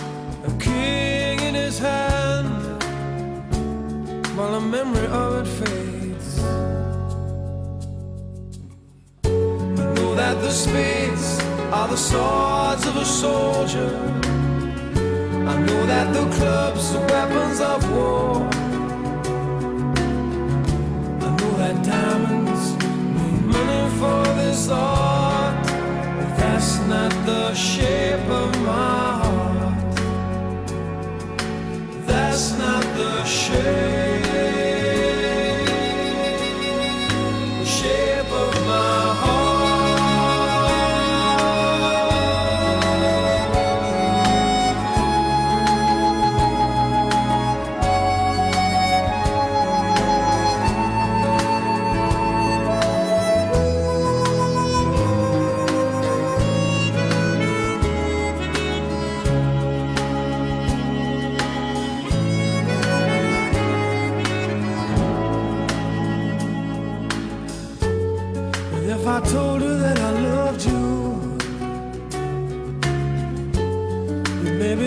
[0.44, 2.82] a king in his hand
[4.36, 5.89] while a memory of it fades.
[10.40, 11.38] The spades
[11.70, 13.90] are the swords of a soldier.
[15.52, 18.48] I know that the clubs are weapons of war.
[21.26, 22.64] I know that diamonds
[23.14, 25.66] mean money for this art,
[26.16, 29.96] but that's not the shape of my heart.
[32.06, 34.19] That's not the shape,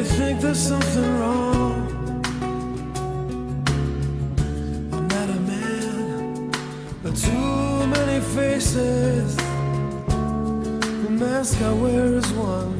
[0.03, 1.73] you think there's something wrong.
[4.91, 6.51] I'm not a man,
[7.01, 9.35] but too many faces.
[11.03, 12.72] The mask I wear is one.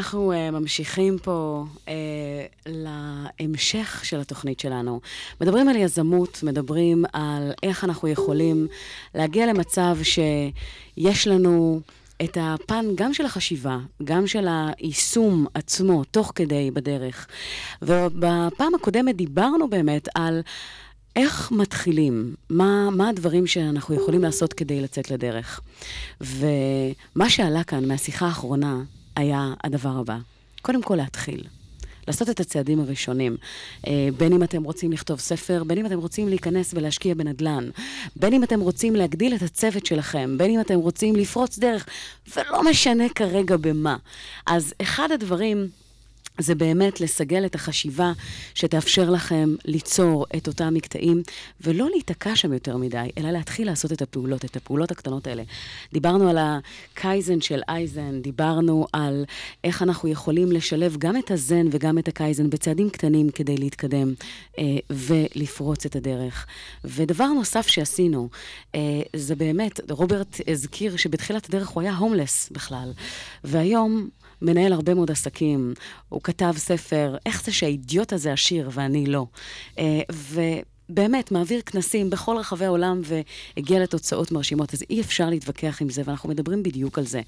[0.00, 1.88] אנחנו uh, ממשיכים פה uh,
[2.66, 5.00] להמשך של התוכנית שלנו.
[5.40, 8.66] מדברים על יזמות, מדברים על איך אנחנו יכולים
[9.14, 11.80] להגיע למצב שיש לנו
[12.22, 17.26] את הפן גם של החשיבה, גם של היישום עצמו, תוך כדי בדרך.
[17.82, 20.40] ובפעם הקודמת דיברנו באמת על...
[21.16, 22.34] איך מתחילים?
[22.50, 25.60] מה, מה הדברים שאנחנו יכולים לעשות כדי לצאת לדרך?
[26.20, 28.82] ומה שעלה כאן מהשיחה האחרונה
[29.16, 30.18] היה הדבר הבא.
[30.62, 31.44] קודם כל להתחיל.
[32.08, 33.36] לעשות את הצעדים הראשונים.
[33.86, 37.70] אה, בין אם אתם רוצים לכתוב ספר, בין אם אתם רוצים להיכנס ולהשקיע בנדל"ן,
[38.16, 41.86] בין אם אתם רוצים להגדיל את הצוות שלכם, בין אם אתם רוצים לפרוץ דרך,
[42.36, 43.96] ולא משנה כרגע במה.
[44.46, 45.68] אז אחד הדברים...
[46.40, 48.12] זה באמת לסגל את החשיבה
[48.54, 51.22] שתאפשר לכם ליצור את אותם מקטעים,
[51.60, 55.42] ולא להיתקע שם יותר מדי, אלא להתחיל לעשות את הפעולות, את הפעולות הקטנות האלה.
[55.92, 59.24] דיברנו על הקייזן של אייזן, דיברנו על
[59.64, 64.14] איך אנחנו יכולים לשלב גם את הזן וגם את הקייזן בצעדים קטנים כדי להתקדם
[64.58, 66.46] אה, ולפרוץ את הדרך.
[66.84, 68.28] ודבר נוסף שעשינו,
[68.74, 68.80] אה,
[69.16, 72.92] זה באמת, רוברט הזכיר שבתחילת הדרך הוא היה הומלס בכלל,
[73.44, 74.08] והיום...
[74.42, 75.74] מנהל הרבה מאוד עסקים,
[76.08, 79.26] הוא כתב ספר, איך זה שהאידיוט הזה עשיר ואני לא.
[79.78, 80.00] אה,
[80.90, 86.02] ובאמת, מעביר כנסים בכל רחבי העולם והגיע לתוצאות מרשימות, אז אי אפשר להתווכח עם זה,
[86.04, 87.20] ואנחנו מדברים בדיוק על זה.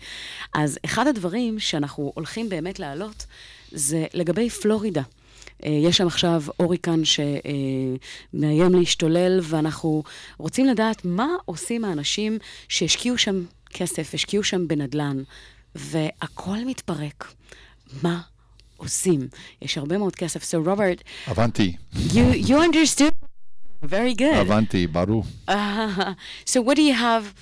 [0.54, 3.26] אז אחד הדברים שאנחנו הולכים באמת להעלות,
[3.72, 5.02] זה לגבי פלורידה.
[5.64, 10.02] אה, יש שם עכשיו הוריקן שמאיים להשתולל, ואנחנו
[10.38, 15.22] רוצים לדעת מה עושים האנשים שהשקיעו שם כסף, השקיעו שם בנדל"ן,
[15.75, 17.33] והכל מתפרק.
[18.03, 18.21] מה
[18.77, 19.27] עושים?
[19.61, 20.43] יש הרבה מאוד כסף.
[20.43, 21.77] So רוברט, Avanti.
[21.95, 23.11] you, you understood
[23.83, 24.37] very good.
[24.47, 25.23] Avanti, Baru.
[25.47, 26.13] Uh,
[26.45, 27.33] so what do you have,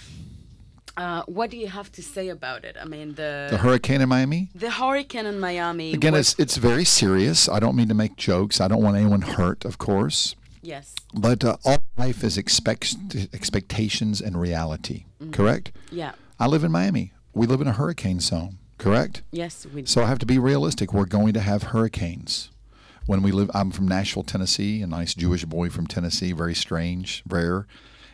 [0.98, 2.76] uh, what do you have to say about it?
[2.84, 3.32] I mean, the...
[3.56, 4.42] The hurricane in Miami?
[4.66, 5.90] The hurricane in Miami.
[5.94, 7.40] Again, was- it's it's very serious.
[7.56, 8.56] I don't mean to make jokes.
[8.66, 10.20] I don't want anyone hurt, of course.
[10.74, 10.86] Yes.
[11.28, 12.84] But uh, all life is expect
[13.40, 15.00] expectations and reality.
[15.38, 15.66] Correct.
[16.02, 16.14] Yeah.
[16.44, 17.06] I live in Miami.
[17.33, 18.59] We live in a hurricane zone.
[18.79, 19.23] Correct.
[19.31, 19.87] Yes, we do.
[19.87, 20.93] So I have to be realistic.
[20.93, 22.51] We're going to have hurricanes.
[23.07, 27.23] When we live, I'm from Nashville, Tennessee, a nice Jewish boy from Tennessee, very strange,
[27.29, 27.67] rare.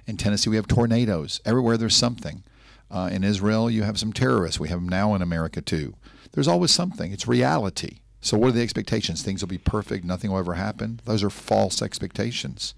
[0.06, 1.40] In Tennessee, we have tornadoes.
[1.44, 2.44] Everywhere there's something.
[2.90, 4.60] Uh, in Israel, you have some terrorists.
[4.60, 5.94] We have them now in America too.
[6.32, 7.12] There's always something.
[7.12, 8.00] It's reality.
[8.20, 9.22] So what are the expectations?
[9.22, 10.04] Things will be perfect.
[10.04, 11.00] Nothing will ever happen.
[11.04, 12.74] Those are false expectations.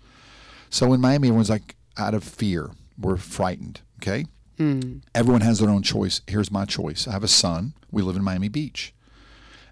[0.71, 2.71] So in Miami, everyone's like out of fear.
[2.99, 3.81] We're frightened.
[4.03, 4.27] Okay.
[5.15, 6.21] Everyone has their own choice.
[6.27, 7.07] Here's my choice.
[7.07, 7.75] I have a son.
[7.91, 8.93] We live in Miami Beach,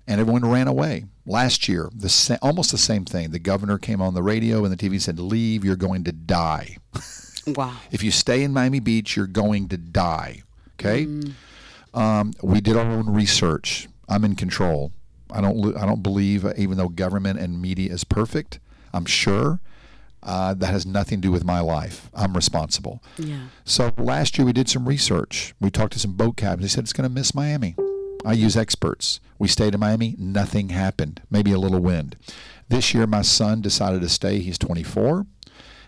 [0.07, 1.91] and everyone ran away last year.
[1.95, 3.31] The sa- almost the same thing.
[3.31, 5.65] The governor came on the radio and the TV said, "Leave.
[5.65, 6.77] You're going to die.
[7.47, 7.77] Wow.
[7.93, 10.43] If you stay in Miami Beach, you're going to die."
[10.81, 11.07] Okay.
[11.95, 13.89] Um, we did our own research.
[14.09, 14.91] I'm in control.
[15.31, 15.77] I don't.
[15.77, 18.59] I don't believe, even though government and media is perfect,
[18.93, 19.61] I'm sure
[20.27, 22.11] uh, that has nothing to do with my life.
[22.13, 23.01] I'm responsible.
[23.17, 23.47] Yeah.
[23.65, 25.55] So last year we did some research.
[25.61, 26.63] We talked to some boat captains.
[26.63, 27.77] They said it's going to miss Miami.
[28.25, 29.21] I use experts.
[29.39, 30.17] We stayed in Miami.
[30.19, 31.23] Nothing happened.
[31.31, 32.17] Maybe a little wind.
[32.69, 34.41] This year my son decided to stay.
[34.41, 35.27] He's 24.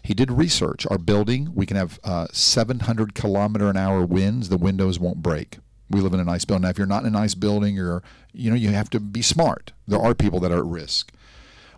[0.05, 0.86] He did research.
[0.89, 4.51] Our building, we can have uh, 700 kilometer an hour winds.
[4.51, 5.59] The windows won't break.
[5.91, 6.62] We live in a nice building.
[6.62, 9.22] Now, if you're not in a nice building, you're, you know, you have to be
[9.22, 9.72] smart.
[9.89, 11.11] There are people that are at risk.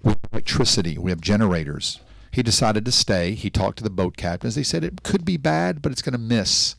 [0.02, 0.98] We have electricity.
[0.98, 2.00] We have generators.
[2.30, 3.34] He decided to stay.
[3.34, 4.54] He talked to the boat captains.
[4.54, 6.76] They said it could be bad, but it's going to miss.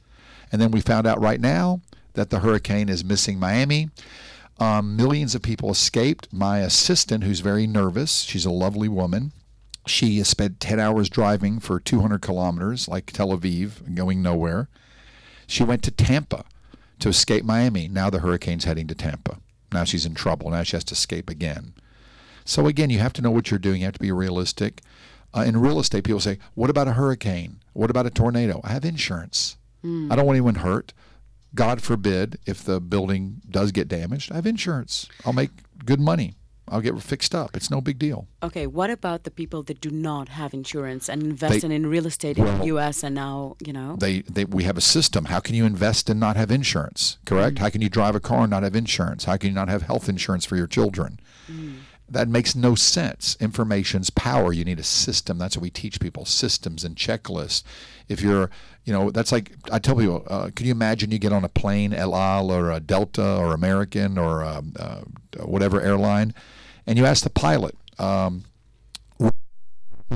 [0.52, 1.82] And then we found out right now
[2.14, 3.90] that the hurricane is missing Miami.
[4.60, 6.32] Um, millions of people escaped.
[6.32, 9.32] My assistant, who's very nervous, she's a lovely woman.
[9.88, 14.70] She has spent 10 hours driving for 200 kilometers, like Tel Aviv, going nowhere.
[15.48, 16.46] She went to Tampa
[17.00, 17.88] to escape Miami.
[17.88, 19.40] Now the hurricane's heading to Tampa.
[19.74, 20.52] Now she's in trouble.
[20.52, 21.74] Now she has to escape again.
[22.46, 23.82] So again, you have to know what you're doing.
[23.82, 24.82] You have to be realistic.
[25.34, 27.62] Uh, in real estate, people say, "What about a hurricane?
[27.74, 29.58] What about a tornado?" I have insurance.
[29.82, 30.12] Hmm.
[30.12, 30.94] I don't want anyone hurt.
[31.56, 35.08] God forbid if the building does get damaged, I have insurance.
[35.26, 35.52] I'll make
[35.86, 36.36] good money.
[36.68, 37.58] I'll get fixed up.
[37.58, 38.28] It's no big deal.
[38.42, 42.06] Okay, what about the people that do not have insurance and invest They- in real
[42.08, 43.04] estate in the U.S.
[43.04, 43.98] and now, you know?
[44.00, 45.26] They, they we have a system.
[45.26, 47.18] How can you invest and not have insurance?
[47.26, 47.58] Correct?
[47.58, 47.64] Hmm.
[47.64, 49.26] How can you drive a car and not have insurance?
[49.26, 51.20] How can you not have health insurance for your children?
[51.48, 51.72] Hmm.
[52.12, 53.38] That makes no sense.
[53.40, 54.54] Information's power.
[54.54, 55.38] You need a system.
[55.38, 57.64] That's what we teach people: systems and checklists.
[58.08, 58.50] If you're,
[58.84, 60.24] you know, that's like I tell people.
[60.28, 63.54] Uh, can you imagine you get on a plane, El Al or a Delta or
[63.54, 65.02] American or um, uh,
[65.44, 66.34] whatever airline,
[66.86, 68.44] and you ask the pilot, um,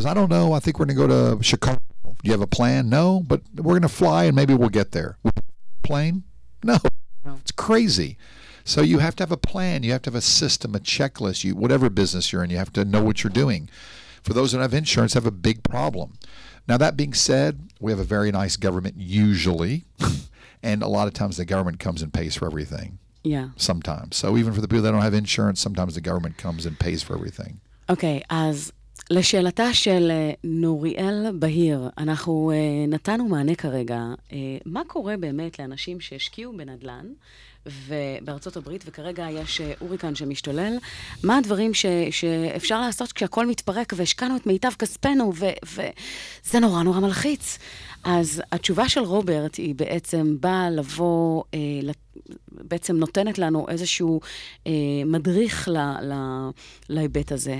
[0.03, 0.51] I don't know.
[0.51, 1.79] I think we're going to go to Chicago.
[2.03, 2.89] Do you have a plan?
[2.89, 5.17] No, but we're going to fly and maybe we'll get there.
[5.83, 6.23] Plane?
[6.63, 6.77] No.
[7.37, 8.17] It's crazy.
[8.64, 9.82] So you have to have a plan.
[9.82, 11.44] You have to have a system, a checklist.
[11.44, 13.68] You whatever business you're in, you have to know what you're doing.
[14.22, 16.14] For those who don't have insurance, have a big problem.
[16.68, 19.84] Now that being said, we have a very nice government usually,
[20.62, 22.98] and a lot of times the government comes and pays for everything.
[23.22, 23.48] Yeah.
[23.56, 24.16] Sometimes.
[24.16, 27.02] So even for the people that don't have insurance, sometimes the government comes and pays
[27.02, 27.60] for everything.
[27.88, 28.72] אוקיי, אז
[29.10, 34.04] לשאלתה של אה, נוריאל בהיר, אנחנו אה, נתנו מענה כרגע.
[34.32, 37.06] אה, מה קורה באמת לאנשים שהשקיעו בנדל"ן
[37.65, 40.77] ובארצות הברית, וכרגע יש אה, הוריקן שמשתולל?
[41.23, 47.57] מה הדברים ש, שאפשר לעשות כשהכול מתפרק והשקענו את מיטב כספנו, וזה נורא נורא מלחיץ.
[48.03, 51.59] אז התשובה של רוברט היא בעצם באה לבוא, אה,
[52.51, 54.21] בעצם נותנת לנו איזשהו
[54.67, 54.71] אה,
[55.05, 55.69] מדריך
[56.89, 57.59] להיבט הזה.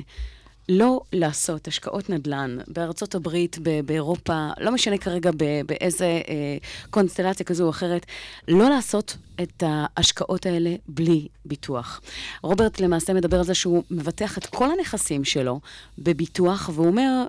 [0.70, 5.32] לא לעשות השקעות נדל"ן בארצות הברית, באירופה, לא משנה כרגע
[5.66, 6.57] באיזה אה,
[6.89, 8.05] קונסטלציה כזו או אחרת,
[8.47, 12.01] לא לעשות את ההשקעות האלה בלי ביטוח.
[12.41, 15.59] רוברט למעשה מדבר על זה שהוא מבטח את כל הנכסים שלו
[15.97, 17.26] בביטוח, והוא אומר,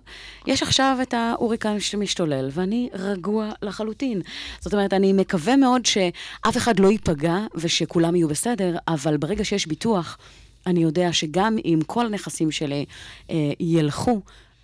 [0.46, 4.22] יש עכשיו את ההוריקן שמשתולל, ואני רגוע לחלוטין.
[4.60, 9.66] זאת אומרת, אני מקווה מאוד שאף אחד לא ייפגע ושכולם יהיו בסדר, אבל ברגע שיש
[9.66, 10.18] ביטוח,
[10.66, 12.84] אני יודע שגם אם כל הנכסים שלי
[13.30, 14.20] אה, ילכו,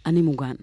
[0.07, 0.55] אני מוגן.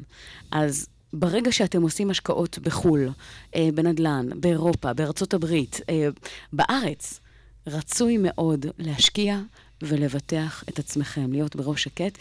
[0.52, 3.10] אז ברגע שאתם עושים השקעות בחו"ל,
[3.56, 6.08] אה, בנדל"ן, באירופה, בארצות הברית, אה,
[6.54, 7.20] בארץ,
[7.68, 9.40] רצוי מאוד להשקיע
[9.82, 12.18] ולבטח את עצמכם, להיות בראש שקט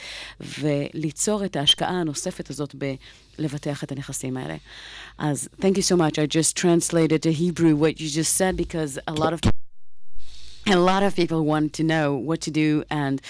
[0.61, 2.75] וליצור את ההשקעה הנוספת הזאת
[3.39, 4.57] בלבטח את הנכסים האלה.
[5.19, 6.19] אז thank you so much.
[6.19, 9.68] I just translated to Hebrew what you just said because a lot of
[10.71, 12.85] a lot of people want to know what to do.
[12.91, 13.21] And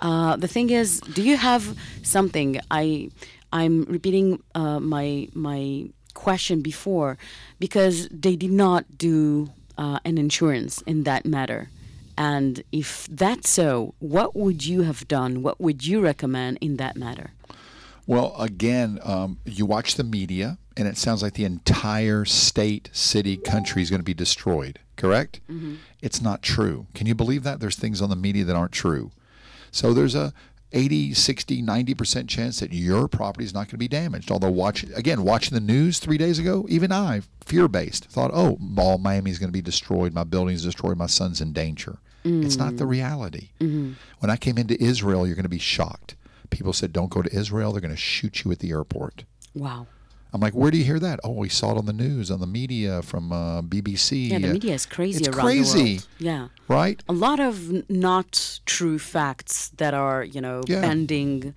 [0.00, 2.60] uh, the thing is do you have something?
[2.70, 3.10] I
[3.52, 7.18] i'm repeating uh, my my question before
[7.58, 11.68] because they did not do uh, an insurance in that matter.
[12.18, 15.42] And if that's so what would you have done?
[15.42, 17.30] What would you recommend in that matter?
[18.06, 23.36] Well, again, um, you watch the media, and it sounds like the entire state, city,
[23.36, 24.80] country is going to be destroyed.
[25.00, 25.40] Correct?
[25.50, 25.76] Mm-hmm.
[26.02, 26.86] It's not true.
[26.94, 27.58] Can you believe that?
[27.58, 29.12] There's things on the media that aren't true.
[29.70, 30.34] So there's a
[30.72, 34.30] 80, 60, 90% chance that your property is not going to be damaged.
[34.30, 38.58] Although, watch again, watching the news three days ago, even I, fear based, thought, oh,
[38.76, 40.12] all Miami is going to be destroyed.
[40.12, 40.98] My building's destroyed.
[40.98, 41.96] My son's in danger.
[42.22, 42.90] It's not the mm.
[42.90, 43.48] reality.
[43.60, 43.92] Mm-hmm.
[44.18, 46.14] When I came into Israel, you're going to be shocked.
[46.50, 47.72] People said, don't go to Israel.
[47.72, 49.24] They're going to shoot you at the airport.
[49.54, 49.86] wow
[50.32, 51.18] I'm like, where do you hear that?
[51.24, 54.30] Oh, we saw it on the news, on the media, from uh, BBC.
[54.30, 57.02] yeah the Uh, media is crazy it's around crazy, the world yeah right?
[57.08, 57.54] a lot of
[57.90, 60.80] not true facts that are you know Yeah.
[60.82, 61.54] bending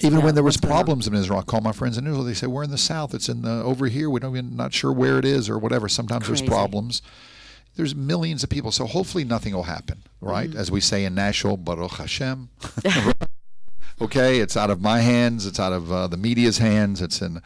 [0.00, 0.78] Even Yeah, when there was what's going on?
[0.78, 2.24] problems in Israel, I call my friends in Israel.
[2.24, 3.12] They say we're in the south.
[3.12, 4.08] It's in the over here.
[4.08, 5.86] We don't even not sure where it is or whatever.
[5.88, 7.02] Sometimes there's problems.
[7.76, 10.48] There's millions of people, so hopefully nothing will happen, right?
[10.50, 10.58] Mm-hmm.
[10.62, 12.48] As we say in Nashville, Baruch Hashem.
[14.00, 15.46] okay, it's out of my hands.
[15.46, 17.00] It's out of uh, the media's hands.
[17.02, 17.40] It's in.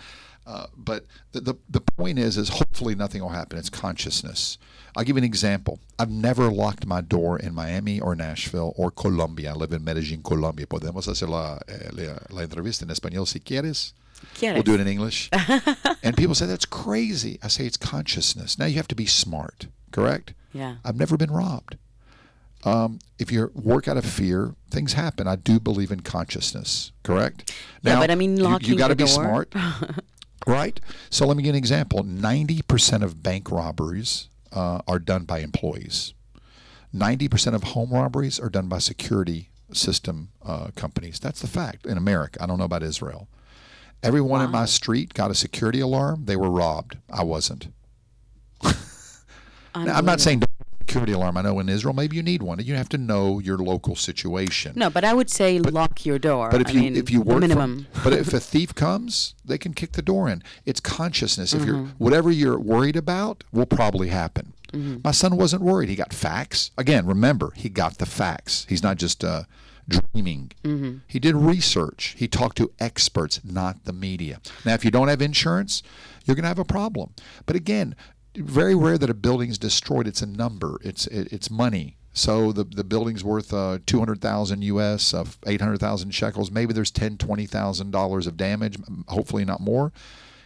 [0.46, 3.58] Uh, but the, the the point is, is hopefully nothing will happen.
[3.58, 4.58] It's consciousness.
[4.96, 5.80] I'll give you an example.
[5.98, 9.50] I've never locked my door in Miami or Nashville or Colombia.
[9.50, 10.66] I live in Medellin, Colombia.
[10.66, 13.92] Podemos hacer la, eh, la, la entrevista en español si quieres.
[14.36, 14.54] ¿Quieres?
[14.54, 15.28] We'll do it in English.
[16.02, 17.38] and people say that's crazy.
[17.42, 18.58] I say it's consciousness.
[18.58, 20.32] Now you have to be smart, correct?
[20.52, 21.76] yeah I've never been robbed.
[22.64, 25.28] Um, if you work out of fear, things happen.
[25.28, 27.52] I do believe in consciousness, correct?
[27.82, 29.12] Yeah, but I mean you- locking you, got to be door.
[29.12, 29.52] smart,
[30.46, 30.80] right?
[31.10, 32.02] So let me give an example.
[32.02, 36.14] Ninety percent of bank robberies uh, are done by employees.
[36.92, 41.18] Ninety percent of home robberies are done by security system uh, companies.
[41.18, 42.42] That's the fact in America.
[42.42, 43.28] I don't know about Israel.
[44.02, 46.26] Everyone in my street got a security alarm.
[46.26, 46.98] They were robbed.
[47.10, 47.68] I wasn't.
[49.84, 50.42] Now, I'm not saying
[50.86, 51.36] security alarm.
[51.36, 52.58] I know in Israel maybe you need one.
[52.60, 54.72] You have to know your local situation.
[54.76, 56.48] No, but I would say lock your door.
[56.50, 57.86] But if I you mean, if you work minimum.
[57.92, 60.42] From, but if a thief comes, they can kick the door in.
[60.64, 61.52] It's consciousness.
[61.52, 61.68] If Mm-hmm.
[61.68, 64.52] you're whatever you're worried about will probably happen.
[64.72, 64.98] Mm-hmm.
[65.02, 65.88] My son wasn't worried.
[65.88, 66.70] He got facts.
[66.78, 68.66] Again, remember, he got the facts.
[68.68, 69.44] He's not just uh,
[69.88, 70.52] dreaming.
[70.64, 70.98] Mm-hmm.
[71.08, 72.14] He did research.
[72.18, 74.40] He talked to experts, not the media.
[74.64, 75.82] Now, if you don't have insurance,
[76.24, 77.14] you're going to have a problem.
[77.46, 77.94] But again,
[78.36, 80.06] very rare that a building's destroyed.
[80.06, 80.78] It's a number.
[80.82, 81.96] It's it, it's money.
[82.12, 86.50] So the the building's worth uh, 200,000 US, uh, 800,000 shekels.
[86.50, 88.78] Maybe there's 10, 20,000 dollars of damage.
[89.08, 89.92] Hopefully not more.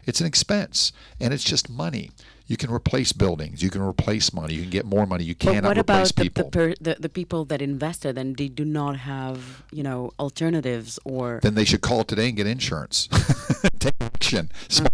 [0.07, 2.11] It's an expense, and it's just money.
[2.47, 3.63] You can replace buildings.
[3.63, 4.55] You can replace money.
[4.55, 5.23] You can get more money.
[5.23, 6.51] You But cannot what replace about the, people.
[6.51, 11.39] per, the the people that invested and they do not have you know alternatives or
[11.43, 13.09] then they should call today and get insurance.
[13.79, 14.51] Take action.
[14.69, 14.87] So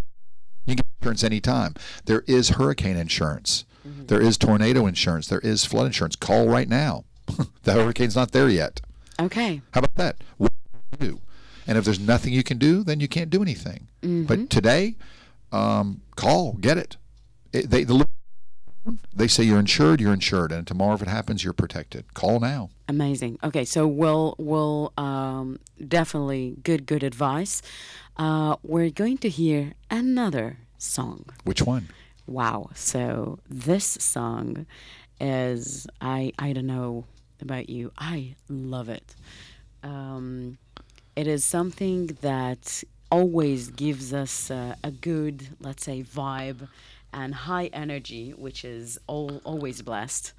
[0.67, 1.75] You can get insurance anytime.
[2.05, 3.65] There is hurricane insurance.
[3.85, 5.29] There is tornado insurance.
[5.29, 6.17] There is flood insurance.
[6.17, 7.05] Call right now.
[7.63, 8.81] the hurricane's not there yet.
[9.21, 9.63] okay.
[9.73, 10.17] How about that?
[10.39, 10.51] What
[10.99, 11.21] do you do?
[11.69, 13.89] And if there's nothing you can do, then you can't do anything.
[14.27, 14.97] But today,
[15.53, 16.97] um, call, get it.
[17.53, 18.07] it they, the,
[19.15, 22.15] they say you're insured, you're insured, and tomorrow if it happens, you're protected.
[22.15, 22.71] Call now.
[22.89, 23.39] Amazing.
[23.43, 27.63] Okay, so we'll we'll um, definitely good good advice.
[28.17, 31.27] Uh, we're going to hear another song.
[31.45, 31.89] Which one?
[32.27, 32.71] Wow.
[32.75, 34.67] So this song
[35.21, 37.05] is I I don't know
[37.41, 37.93] about you.
[37.99, 39.15] I love it.
[39.83, 40.59] Um,
[41.15, 46.69] it is something that always gives us uh, a good, let's say, vibe
[47.13, 50.33] and high energy, which is all, always blessed.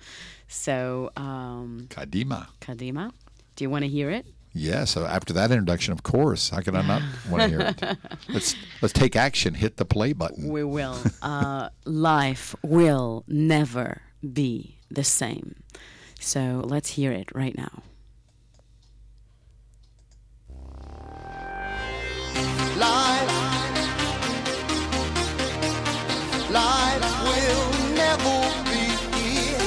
[0.48, 2.48] So, um, Kadima.
[2.62, 3.12] Kadima,
[3.56, 4.26] do you want to hear it?
[4.54, 4.92] Yes.
[4.92, 6.50] so after that introduction, of course.
[6.50, 7.98] How could I not want to hear it?
[8.30, 9.54] Let's let's take action.
[9.54, 10.50] Hit the play button.
[10.50, 10.98] We will.
[11.22, 14.02] Uh, life will never
[14.34, 15.56] be the same.
[16.20, 17.84] So let's hear it right now.
[26.52, 28.38] Life will never
[28.70, 28.86] be
[29.18, 29.60] here.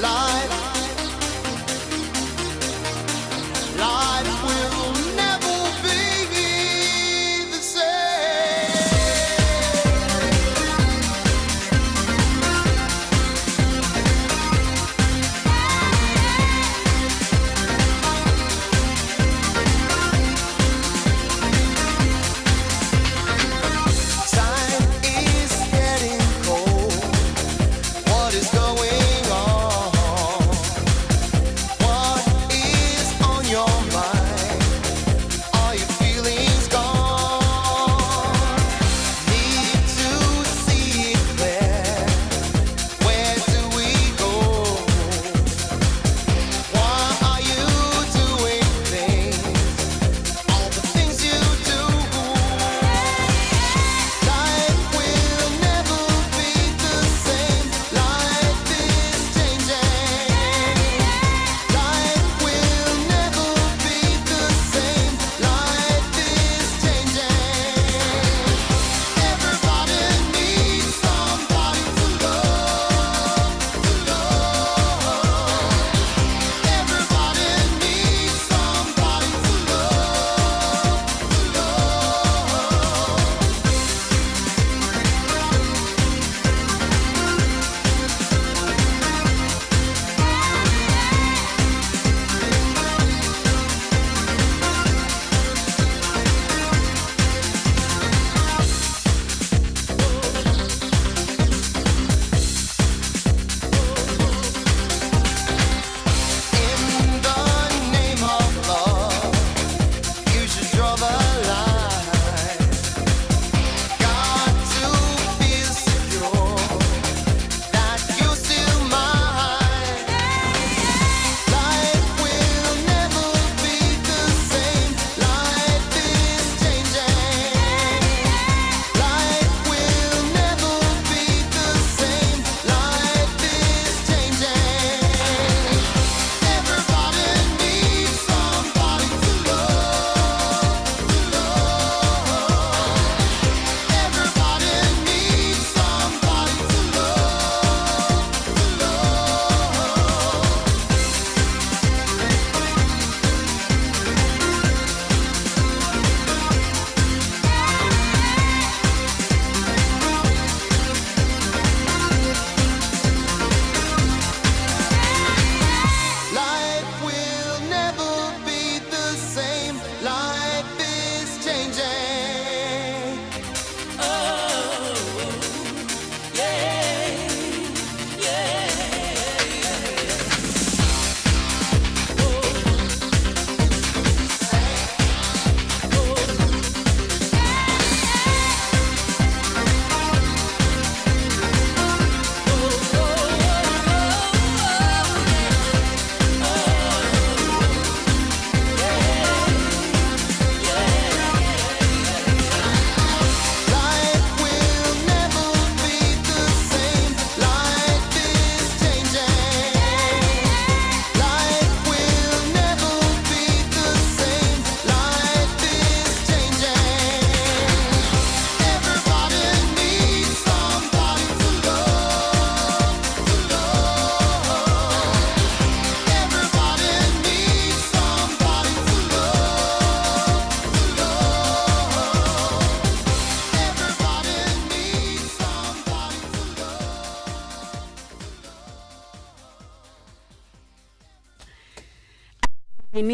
[0.00, 0.61] Life,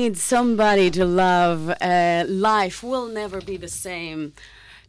[0.08, 1.70] need somebody to love.
[1.82, 4.32] Uh, life will never be the same.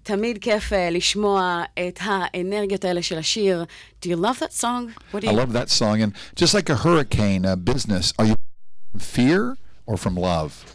[0.03, 3.65] תמיד כיף uh, לשמוע את האנרגיות האלה של השיר.
[4.03, 4.93] Do you love that song?
[5.13, 6.03] What do I you love that song.
[6.03, 8.35] And just like a hurricane, a business, are you
[8.93, 9.57] from fear
[9.87, 10.75] or from love?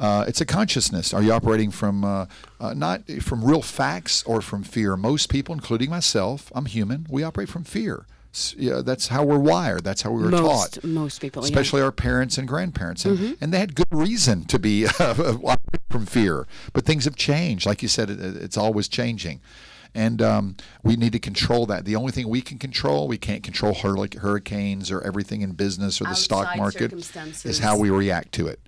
[0.00, 1.14] Uh, it's a consciousness.
[1.14, 2.26] Are you operating from uh,
[2.60, 4.96] uh, not from real facts or from fear?
[4.96, 7.06] Most people, including myself, I'm human.
[7.08, 8.06] We operate from fear.
[8.37, 9.83] S- yeah, that's how we're wired.
[9.83, 10.83] That's how we were most, taught.
[10.83, 11.47] most people, yeah.
[11.47, 14.85] especially our parents and grandparents, and, and they had good reason to be
[15.89, 16.45] from fear.
[16.71, 19.41] But things have changed, like you said, it, it's always changing,
[19.95, 21.85] and um, we need to control that.
[21.85, 25.99] The only thing we can control, we can't control hurric- hurricanes or everything in business
[25.99, 26.93] or the stock market,
[27.43, 28.59] is how we react to it.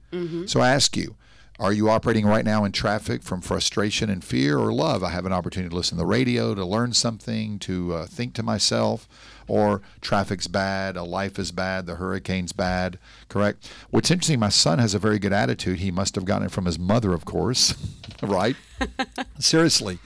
[0.49, 1.15] So I ask you.
[1.59, 5.03] Are you operating right now in traffic from frustration and fear or love?
[5.03, 8.34] I have an opportunity to listen to the radio, to learn something, to uh, think
[8.36, 9.09] to myself,
[9.49, 13.69] or traffic's bad, a life is bad, the hurricane's bad, correct?
[13.89, 15.79] What's interesting, my son has a very good attitude.
[15.79, 17.73] He must have gotten it from his mother, of course,
[18.21, 18.55] right?
[19.39, 19.99] Seriously.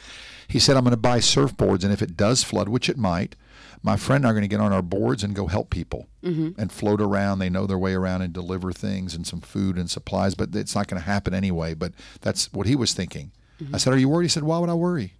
[0.47, 3.35] He said, I'm going to buy surfboards, and if it does flood, which it might,
[3.81, 6.07] my friend and I are going to get on our boards and go help people
[6.23, 6.59] mm-hmm.
[6.59, 7.39] and float around.
[7.39, 10.73] They know their way around and deliver things and some food and supplies, but it's
[10.73, 11.73] not going to happen anyway.
[11.73, 11.91] But
[12.21, 13.31] that's what he was thinking.
[13.59, 13.77] I mm-hmm.
[13.77, 14.25] said, Are you worried?
[14.25, 15.13] He said, Why would I worry?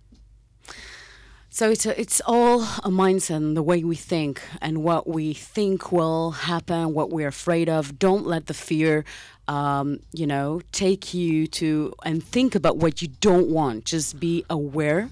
[1.54, 5.36] So it's a, it's all a mindset and the way we think and what we
[5.36, 7.99] think will happen, what we're afraid of.
[7.99, 9.06] Don't let the fear,
[9.47, 13.86] um, you know, take you to and think about what you don't want.
[13.86, 15.12] Just be aware.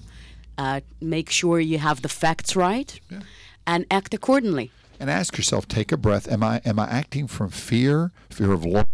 [0.58, 2.98] Uh, make sure you have the facts right,
[3.64, 4.72] and act accordingly.
[4.98, 6.26] And ask yourself, take a breath.
[6.28, 8.86] Am I am I acting from fear, fear of loss,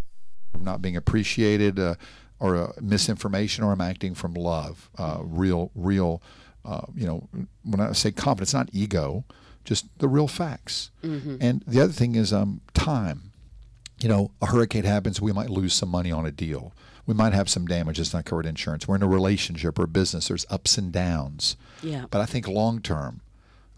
[0.53, 1.95] of not being appreciated, uh,
[2.39, 6.21] or uh, misinformation, or am I acting from love, uh, real, real?
[6.69, 7.27] Uh, you know,
[7.63, 9.23] when I say confidence, not ego,
[9.65, 10.91] just the real facts.
[11.41, 13.31] And the other thing is um, time.
[14.01, 16.73] You know, a hurricane happens, we might lose some money on a deal.
[17.05, 18.87] We might have some damage that's not covered in insurance.
[18.87, 20.27] We're in a relationship or a business.
[20.27, 21.57] There's ups and downs.
[21.81, 22.05] Yeah.
[22.11, 23.21] But I think long term,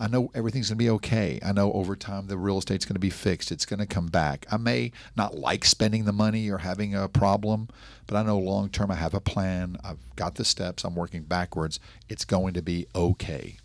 [0.02, 1.39] I know everything's going to be okay.
[1.45, 3.52] I know over time the real estate's going to be fixed.
[3.52, 4.47] It's going to come back.
[4.52, 7.70] I may not like spending the money or having a problem,
[8.08, 9.78] but I know long term I have a plan.
[9.84, 10.84] I've got the steps.
[10.84, 11.80] I'm working backwards.
[12.10, 13.58] It's going to be okay.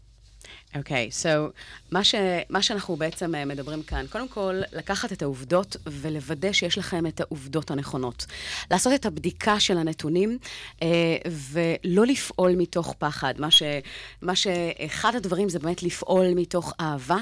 [0.75, 1.53] אוקיי, okay, so
[1.91, 2.15] מה, ש,
[2.51, 7.21] מה שאנחנו בעצם אה, מדברים כאן, קודם כל, לקחת את העובדות ולוודא שיש לכם את
[7.21, 8.27] העובדות הנכונות.
[8.71, 10.39] לעשות את הבדיקה של הנתונים
[10.83, 10.89] אה,
[11.27, 13.35] ולא לפעול מתוך פחד.
[13.39, 13.63] מה, ש,
[14.23, 17.19] מה שאחד הדברים זה באמת לפעול מתוך אהבה,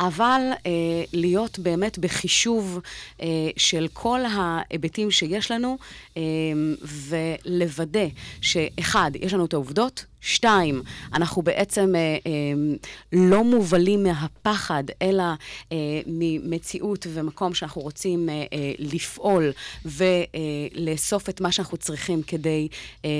[0.00, 0.70] אבל אה,
[1.12, 2.80] להיות באמת בחישוב
[3.22, 3.26] אה,
[3.56, 5.78] של כל ההיבטים שיש לנו,
[6.16, 6.22] אה,
[6.82, 8.06] ולוודא
[8.40, 12.76] שאחד, יש לנו את העובדות, שתיים, אנחנו בעצם אה, אה,
[13.12, 15.24] לא מובלים מהפחד, אלא
[15.72, 19.52] אה, ממציאות ומקום שאנחנו רוצים אה, אה, לפעול
[19.84, 22.68] ולאסוף את מה שאנחנו צריכים כדי...
[23.04, 23.10] אה,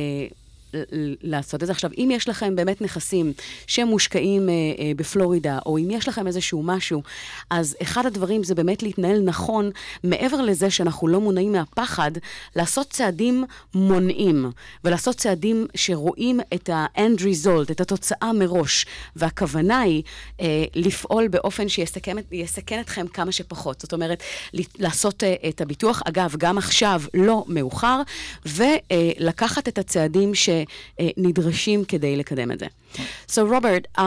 [1.22, 1.72] לעשות את זה.
[1.72, 3.32] עכשיו, אם יש לכם באמת נכסים
[3.66, 7.02] שמושקעים אה, אה, בפלורידה, או אם יש לכם איזשהו משהו,
[7.50, 9.70] אז אחד הדברים זה באמת להתנהל נכון,
[10.04, 12.10] מעבר לזה שאנחנו לא מונעים מהפחד,
[12.56, 13.44] לעשות צעדים
[13.74, 14.50] מונעים,
[14.84, 18.86] ולעשות צעדים שרואים את ה-end result, את התוצאה מראש.
[19.16, 20.02] והכוונה היא
[20.40, 23.80] אה, לפעול באופן שיסכן את- יסכן אתכם כמה שפחות.
[23.80, 24.22] זאת אומרת,
[24.78, 28.02] לעשות אה, את הביטוח, אגב, גם עכשיו לא מאוחר,
[28.46, 30.34] ולקחת את הצעדים
[31.00, 32.66] שנדרשים כדי לקדם את זה.
[33.28, 34.00] So Robert, um,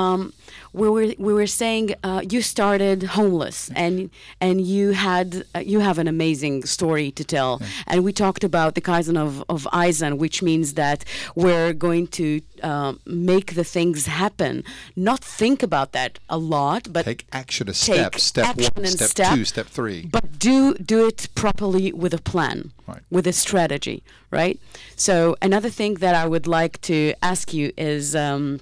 [0.74, 4.10] we were we were saying uh, you started homeless and
[4.42, 8.74] and you had uh, you have an amazing story to tell and we talked about
[8.76, 11.00] the Kaizen of of Eisen which means that
[11.36, 14.64] we're going to uh, make the things happen
[14.96, 18.16] not think about that a lot but Take action a step.
[18.20, 20.00] Step one, and step, step, two, step three.
[20.16, 23.02] but do do it properly with a plan, Right.
[23.16, 23.98] with a strategy,
[24.32, 24.60] right?
[24.96, 28.60] So another thing that I would like to ask you is um,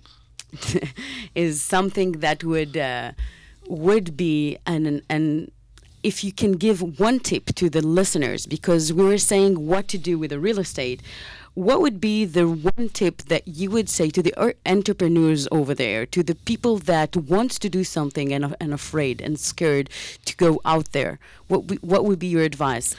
[1.36, 3.12] is something that would uh,
[3.68, 5.52] would be an an
[6.04, 9.97] if you can give one tip to the listeners because we were saying what to
[9.97, 11.02] do with the real estate
[11.54, 14.34] what would be the one tip that you would say to the
[14.66, 19.38] entrepreneurs over there to the people that wants to do something and, and afraid and
[19.38, 19.89] scared
[20.24, 21.20] to go out there?
[21.47, 22.95] What, what would be your advice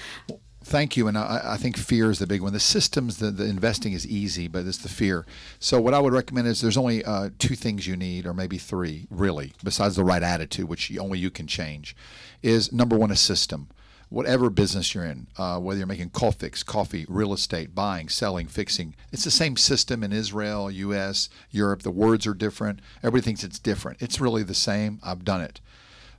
[0.64, 1.08] Thank you.
[1.08, 2.52] And I, I think fear is the big one.
[2.52, 5.26] The systems, the, the investing is easy, but it's the fear.
[5.58, 8.58] So what I would recommend is there's only uh, two things you need, or maybe
[8.58, 11.96] three, really, besides the right attitude, which only you can change.
[12.42, 13.68] Is number one a system.
[14.08, 18.94] Whatever business you're in, uh, whether you're making coffee, coffee, real estate, buying, selling, fixing,
[19.10, 21.80] it's the same system in Israel, U.S., Europe.
[21.80, 22.80] The words are different.
[22.98, 24.02] Everybody thinks it's different.
[24.02, 25.00] It's really the same.
[25.02, 25.60] I've done it.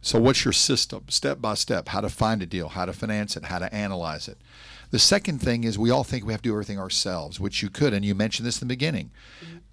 [0.04, 1.88] So, what's your system, step by step?
[1.88, 4.38] How to find a deal, how to finance it, how to analyze it.
[4.91, 7.70] The second thing is we all think we have to do everything ourselves, which you
[7.70, 9.12] could, and you mentioned this in the beginning.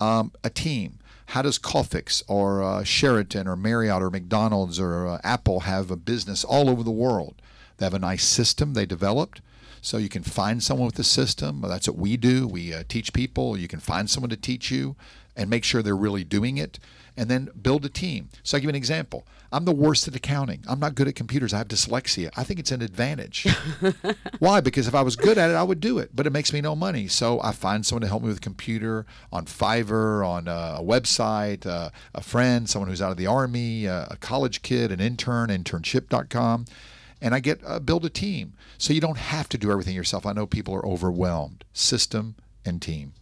[0.00, 1.00] Um, a team.
[1.26, 5.96] How does Colfix or uh, Sheraton or Marriott or McDonald's or uh, Apple have a
[5.96, 7.42] business all over the world?
[7.78, 9.40] They have a nice system they developed.
[9.82, 11.62] So you can find someone with the system.
[11.62, 12.46] That's what we do.
[12.46, 13.56] We uh, teach people.
[13.56, 14.94] You can find someone to teach you
[15.40, 16.78] and make sure they're really doing it
[17.16, 18.28] and then build a team.
[18.42, 19.26] So I'll give you an example.
[19.50, 20.62] I'm the worst at accounting.
[20.68, 21.54] I'm not good at computers.
[21.54, 22.30] I have dyslexia.
[22.36, 23.46] I think it's an advantage.
[24.38, 24.60] Why?
[24.60, 26.60] Because if I was good at it, I would do it, but it makes me
[26.60, 27.08] no money.
[27.08, 30.84] So I find someone to help me with a computer on Fiverr, on uh, a
[30.84, 35.00] website, uh, a friend, someone who's out of the army, uh, a college kid, an
[35.00, 36.66] intern, internship.com.
[37.22, 38.52] And I get uh, build a team.
[38.76, 40.26] So you don't have to do everything yourself.
[40.26, 41.64] I know people are overwhelmed.
[41.72, 42.36] System
[42.66, 43.14] and team.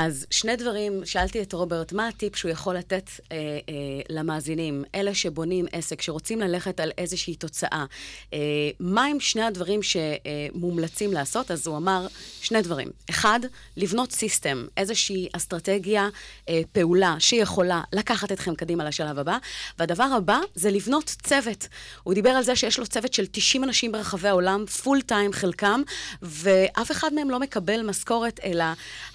[0.00, 3.74] אז שני דברים, שאלתי את רוברט, מה הטיפ שהוא יכול לתת אה, אה,
[4.08, 7.84] למאזינים, אלה שבונים עסק, שרוצים ללכת על איזושהי תוצאה,
[8.32, 8.38] אה,
[8.80, 11.50] מה הם שני הדברים שמומלצים לעשות?
[11.50, 12.06] אז הוא אמר
[12.40, 12.88] שני דברים.
[13.10, 13.40] אחד,
[13.76, 16.08] לבנות סיסטם, איזושהי אסטרטגיה,
[16.48, 19.38] אה, פעולה שיכולה לקחת אתכם קדימה לשלב הבא,
[19.78, 21.68] והדבר הבא זה לבנות צוות.
[22.02, 25.82] הוא דיבר על זה שיש לו צוות של 90 אנשים ברחבי העולם, פול טיים חלקם,
[26.22, 28.64] ואף אחד מהם לא מקבל משכורת, אלא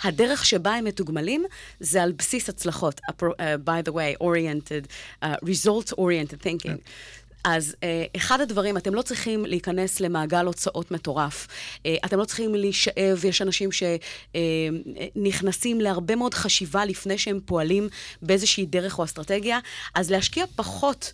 [0.03, 1.45] הדרך שבה הם מתוגמלים
[1.79, 3.01] זה על בסיס הצלחות.
[3.11, 3.23] Uh,
[3.65, 4.87] by the way, oriented,
[5.23, 6.77] uh, result-oriented thinking.
[7.45, 11.47] אז אה, אחד הדברים, אתם לא צריכים להיכנס למעגל הוצאות מטורף.
[11.85, 13.69] אה, אתם לא צריכים להישאב, יש אנשים
[15.15, 17.89] שנכנסים להרבה מאוד חשיבה לפני שהם פועלים
[18.21, 19.59] באיזושהי דרך או אסטרטגיה,
[19.95, 21.13] אז להשקיע פחות,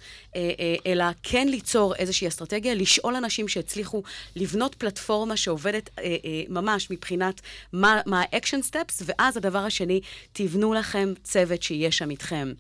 [0.86, 4.04] אלא כן ליצור איזושהי אסטרטגיה, לשאול אנשים שהצליחו
[4.36, 7.42] לבנות פלטפורמה שעובדת אה, אה, ממש מבחינת
[7.74, 10.02] מה ה-action steps, ואז הדבר השני,
[10.34, 12.54] תבנו לכם צוות שיהיה שם איתכם.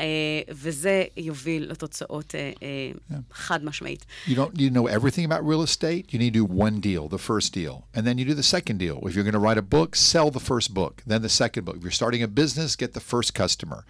[0.00, 0.06] אה,
[0.48, 4.06] וזה יוביל לתוצאות אה, אה, חד משמעית.
[4.26, 6.12] You don't need to know everything about real estate.
[6.12, 7.74] You need to do one deal, the first deal.
[7.94, 8.96] And then you do the second deal.
[9.08, 11.76] If you're going to write a book, sell the first book, then the second book.
[11.78, 13.80] If you're starting a business, get the first customer.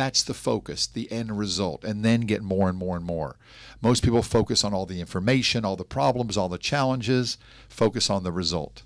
[0.00, 3.35] That's the focus, the end result, and then get more and more and more.
[3.81, 7.37] Most people focus on all the information, all the problems, all the challenges,
[7.69, 8.83] focus on the result.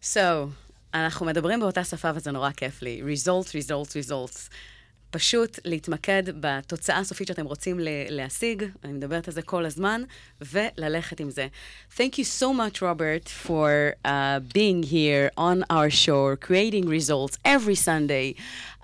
[0.00, 0.50] So,
[0.94, 3.02] אנחנו מדברים באותה שפה וזה נורא כיף לי.
[3.02, 4.48] result, result, results.
[5.12, 7.76] פשוט להתמקד בתוצאה הסופית שאתם רוצים
[8.08, 10.02] להשיג, אני מדברת על זה כל הזמן,
[10.40, 11.46] וללכת עם זה.
[11.96, 17.74] Thank you so much, Robert, for uh, being here on our show, creating results every
[17.74, 18.34] Sunday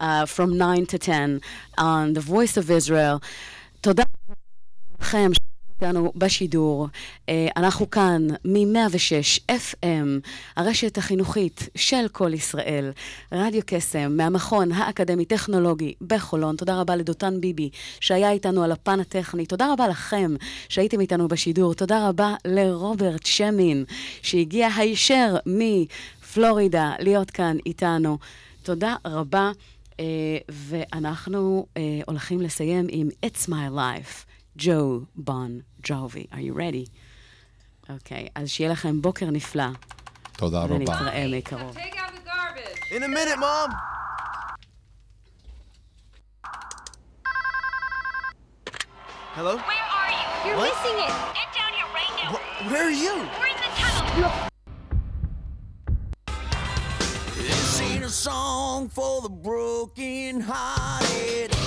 [0.01, 1.41] uh, from 9 to 10
[1.79, 3.19] on the Voice of Israel.
[3.81, 4.03] תודה
[5.04, 5.32] לכם.
[5.82, 6.88] איתנו בשידור.
[7.58, 12.92] אנחנו כאן מ-106 FM, הרשת החינוכית של כל ישראל,
[13.32, 16.56] רדיו קסם, מהמכון האקדמי-טכנולוגי בחולון.
[16.56, 19.46] תודה רבה לדותן ביבי, שהיה איתנו על הפן הטכני.
[19.46, 20.36] תודה רבה לכם
[20.70, 21.74] שהייתם איתנו בשידור.
[21.74, 23.86] תודה רבה לרוברט שמין,
[24.22, 28.18] שהגיע הישר מפלורידה להיות כאן איתנו.
[28.64, 29.52] תודה רבה,
[30.50, 31.66] ואנחנו
[32.06, 34.33] הולכים לסיים עם It's My Life.
[34.56, 36.28] Jon Bon Jovi.
[36.32, 36.90] Are you ready?
[37.90, 39.64] אוקיי, okay, אז שיהיה לכם בוקר נפלא.
[40.38, 40.76] תודה רבה.
[40.76, 41.78] ונתראה מקרוב.
[42.92, 43.72] In a minute, mom!
[49.36, 49.56] Hello?
[49.56, 50.28] Where are you?
[50.46, 50.70] You're what?
[50.70, 51.14] missing it!
[51.40, 52.72] Get down here right now!
[52.72, 53.16] Where are you?
[53.40, 54.06] We're in the tunnel!
[54.22, 54.30] No.
[57.38, 61.63] This ain't a song for the broken hearted.